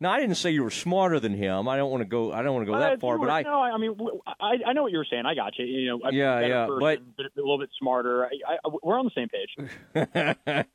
Now 0.00 0.12
I 0.12 0.20
didn't 0.20 0.36
say 0.36 0.50
you 0.52 0.62
were 0.62 0.70
smarter 0.70 1.18
than 1.18 1.34
him. 1.34 1.66
I 1.66 1.76
don't 1.76 1.90
want 1.90 2.02
to 2.02 2.08
go. 2.08 2.32
I 2.32 2.42
don't 2.42 2.54
want 2.54 2.66
to 2.66 2.72
go 2.72 2.76
Uh, 2.76 2.80
that 2.80 3.00
far. 3.00 3.18
But 3.18 3.30
I 3.30 3.42
no, 3.42 3.60
I 3.60 3.76
mean, 3.78 3.96
I 4.26 4.32
I, 4.40 4.56
I 4.68 4.72
know 4.72 4.84
what 4.84 4.92
you're 4.92 5.04
saying. 5.10 5.24
I 5.26 5.34
got 5.34 5.58
you. 5.58 5.64
You 5.66 5.86
know, 5.88 6.00
I'm 6.04 6.14
a 6.14 6.16
Yeah, 6.16 6.40
yeah, 6.40 6.66
person, 6.66 7.12
but 7.16 7.26
a 7.26 7.30
little 7.36 7.58
bit 7.58 7.70
smarter. 7.78 8.26
I, 8.26 8.30
I, 8.48 8.56
we're 8.82 8.98
on 8.98 9.06
the 9.06 9.10
same 9.14 9.28
page. 9.28 10.66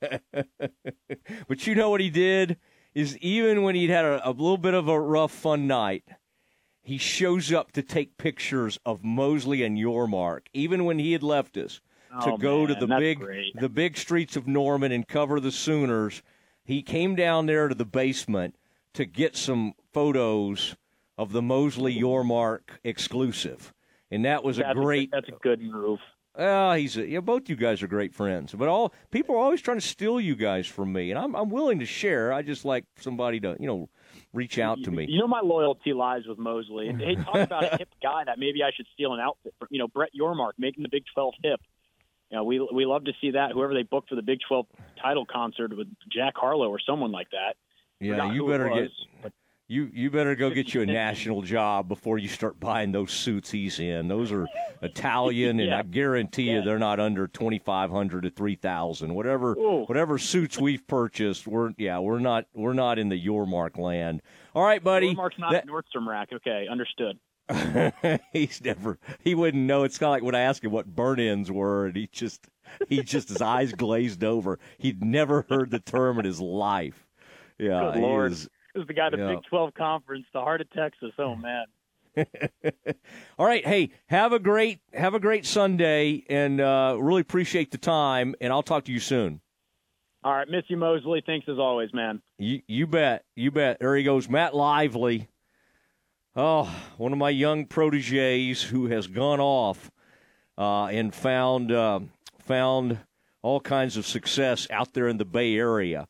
but 1.47 1.67
you 1.67 1.75
know 1.75 1.89
what 1.89 2.01
he 2.01 2.09
did 2.09 2.57
is 2.93 3.17
even 3.19 3.63
when 3.63 3.75
he'd 3.75 3.89
had 3.89 4.05
a, 4.05 4.27
a 4.27 4.31
little 4.31 4.57
bit 4.57 4.73
of 4.73 4.88
a 4.88 4.99
rough 4.99 5.31
fun 5.31 5.67
night, 5.67 6.03
he 6.81 6.97
shows 6.97 7.51
up 7.51 7.71
to 7.71 7.81
take 7.81 8.17
pictures 8.17 8.77
of 8.86 9.03
Mosley 9.03 9.63
and 9.63 9.77
Yormark, 9.77 10.41
even 10.53 10.86
when 10.86 10.99
he 10.99 11.13
had 11.13 11.23
left 11.23 11.57
us 11.57 11.79
to 12.23 12.33
Oh, 12.33 12.38
go 12.38 12.67
to 12.67 12.75
the 12.75 12.88
big 12.88 13.19
great. 13.19 13.55
the 13.59 13.69
big 13.69 13.97
streets 13.97 14.36
of 14.36 14.47
Norman 14.47 14.91
and 14.91 15.07
cover 15.07 15.39
the 15.39 15.51
Sooners. 15.51 16.21
He 16.63 16.81
came 16.83 17.15
down 17.15 17.45
there 17.47 17.67
to 17.67 17.73
the 17.75 17.86
basement 17.86 18.55
to 18.93 19.06
get 19.06 19.36
some 19.36 19.73
photos 19.93 20.75
of 21.17 21.32
the 21.32 21.41
Mosley 21.41 21.95
Yormark 21.95 22.62
exclusive, 22.84 23.73
and 24.12 24.25
that 24.25 24.43
was 24.43 24.60
a 24.60 24.63
That's 24.63 24.73
great 24.73 25.12
that's 25.12 25.29
a 25.29 25.34
good 25.41 25.62
move. 25.62 25.99
well, 26.38 26.73
he's 26.73 26.97
a, 26.97 27.08
yeah. 27.08 27.19
Both 27.19 27.49
you 27.49 27.56
guys 27.56 27.84
are 27.84 27.88
great 27.88 28.13
friends, 28.13 28.53
but 28.53 28.67
all 28.67 28.93
people 29.12 29.36
are 29.36 29.39
always 29.39 29.62
trying 29.62 29.79
to 29.79 29.86
steal 29.86 30.19
you 30.19 30.36
guys 30.36 30.65
from 30.67 30.91
me, 30.93 31.12
and 31.12 31.19
I'm 31.19 31.36
I'm 31.36 31.49
willing 31.49 31.79
to 31.79 31.86
share. 31.86 32.34
I 32.34 32.41
just 32.41 32.65
like 32.65 32.86
somebody 32.99 33.39
to 33.41 33.56
you 33.60 33.67
know 33.67 33.89
reach 34.34 34.58
out 34.60 34.82
to 34.84 34.91
me. 34.91 35.06
You 35.10 35.19
know, 35.19 35.27
my 35.27 35.41
loyalty 35.41 35.93
lies 35.93 36.23
with 36.27 36.38
Mosley. 36.38 36.88
And 36.88 36.99
hey, 37.01 37.15
talk 37.15 37.36
about 37.36 37.73
a 37.73 37.77
hip 37.77 37.89
guy 38.01 38.23
that 38.25 38.39
maybe 38.39 38.63
I 38.63 38.71
should 38.75 38.88
steal 38.93 39.13
an 39.13 39.19
outfit 39.19 39.53
from. 39.60 39.67
You 39.71 39.79
know, 39.79 39.88
Brett 39.88 40.10
Yormark 40.19 40.53
making 40.58 40.84
the 40.84 40.89
Big 40.89 41.03
12 41.13 41.34
hip. 41.43 41.60
You 42.32 42.38
know, 42.38 42.43
we 42.43 42.67
we 42.73 42.86
love 42.86 43.06
to 43.06 43.13
see 43.21 43.32
that. 43.32 43.51
Whoever 43.51 43.73
they 43.73 43.84
book 43.84 44.06
for 44.10 44.15
the 44.15 44.23
Big 44.23 44.39
12 44.47 44.65
title 45.01 45.25
concert 45.25 45.75
with 45.77 45.88
Jack 46.12 46.34
Harlow 46.36 46.69
or 46.69 46.79
someone 46.79 47.12
like 47.12 47.29
that. 47.32 47.56
Yeah, 48.03 48.31
you 48.31 48.47
better 48.47 48.69
get 48.69 48.81
was, 48.83 49.07
but 49.21 49.31
You 49.67 49.89
you 49.93 50.11
better 50.11 50.35
go 50.35 50.49
get 50.49 50.73
you 50.73 50.81
a 50.81 50.85
national 51.05 51.41
job 51.41 51.87
before 51.87 52.17
you 52.17 52.27
start 52.27 52.59
buying 52.59 52.91
those 52.91 53.11
suits 53.11 53.49
he's 53.51 53.79
in. 53.79 54.07
Those 54.07 54.31
are 54.31 54.47
Italian, 54.81 55.59
and 55.59 55.73
I 55.73 55.83
guarantee 55.83 56.51
you 56.51 56.61
they're 56.61 56.79
not 56.79 56.99
under 56.99 57.27
twenty 57.27 57.59
five 57.59 57.89
hundred 57.89 58.23
to 58.23 58.29
three 58.29 58.55
thousand. 58.55 59.13
Whatever 59.13 59.53
Ooh. 59.57 59.85
whatever 59.85 60.17
suits 60.17 60.59
we've 60.59 60.85
purchased, 60.87 61.47
we're 61.47 61.71
yeah 61.77 61.99
we're 61.99 62.19
not 62.19 62.45
we're 62.53 62.73
not 62.73 62.99
in 62.99 63.09
the 63.09 63.25
Yormark 63.25 63.77
land. 63.77 64.21
All 64.53 64.63
right, 64.63 64.83
buddy. 64.83 65.15
Mark's 65.15 65.39
not 65.39 65.51
That- 65.51 65.67
Nordstrom 65.67 66.07
rack. 66.07 66.29
Okay, 66.33 66.67
understood. 66.69 67.17
he's 68.33 68.61
never 68.63 68.97
he 69.19 69.35
wouldn't 69.35 69.63
know. 69.63 69.83
It's 69.83 69.97
kind 69.97 70.07
of 70.07 70.11
like 70.13 70.23
when 70.23 70.35
I 70.35 70.41
asked 70.41 70.63
him 70.63 70.71
what 70.71 70.87
burn 70.87 71.19
ins 71.19 71.51
were, 71.51 71.87
and 71.87 71.95
he 71.95 72.07
just 72.11 72.47
he 72.87 73.03
just 73.03 73.27
his 73.29 73.41
eyes 73.41 73.73
glazed 73.73 74.23
over. 74.23 74.59
He'd 74.77 75.03
never 75.03 75.45
heard 75.49 75.69
the 75.69 75.79
term 75.79 76.19
in 76.19 76.25
his 76.25 76.39
life. 76.39 77.02
Yeah, 77.63 77.91
Good 77.93 78.02
Lord. 78.02 78.32
is- 78.32 78.49
This 78.73 78.82
is 78.82 78.88
the 78.88 78.93
guy, 78.93 79.10
the 79.10 79.17
Yeah. 79.17 79.36
Big 79.36 79.43
12 79.49 79.73
Conference, 79.76 80.26
the 80.34 80.41
heart 80.41 80.62
of 80.62 80.69
Texas. 80.71 81.12
Oh, 81.17 81.36
man. 81.36 81.65
All 83.39 83.45
right, 83.45 83.65
hey, 83.65 83.89
have 84.08 84.34
a 84.34 84.39
great 84.39 84.80
have 84.93 85.13
a 85.15 85.19
great 85.19 85.45
Sunday, 85.45 86.23
and 86.30 86.62
uh, 86.62 86.95
really 86.99 87.21
appreciate 87.21 87.71
the 87.71 87.78
time. 87.80 88.36
And 88.39 88.54
I'll 88.54 88.62
talk 88.63 88.84
to 88.86 88.91
you 88.91 88.99
soon. 88.99 89.41
All 90.23 90.34
right, 90.34 90.47
miss 90.47 90.63
you, 90.67 90.78
Mosley. 90.78 91.23
Thanks 91.26 91.47
as 91.49 91.58
always, 91.58 91.91
man. 91.93 92.21
You 92.38 92.62
you 92.67 92.86
bet, 92.88 93.26
you 93.36 93.49
bet. 93.52 93.80
There 93.80 93.95
he 93.95 94.04
goes, 94.04 94.30
Matt 94.30 94.56
Lively. 94.56 95.28
Oh, 96.36 96.71
one 96.97 97.12
of 97.13 97.17
my 97.17 97.30
young 97.32 97.65
proteges 97.65 98.62
who 98.63 98.88
has 98.88 99.08
gone 99.08 99.39
off 99.39 99.91
uh, 100.58 100.86
and 100.86 101.13
found 101.13 101.71
uh, 101.71 101.99
found 102.39 102.99
all 103.41 103.60
kinds 103.60 103.97
of 103.97 104.06
success 104.06 104.67
out 104.69 104.93
there 104.93 105.08
in 105.08 105.17
the 105.17 105.26
Bay 105.26 105.56
Area. 105.56 106.08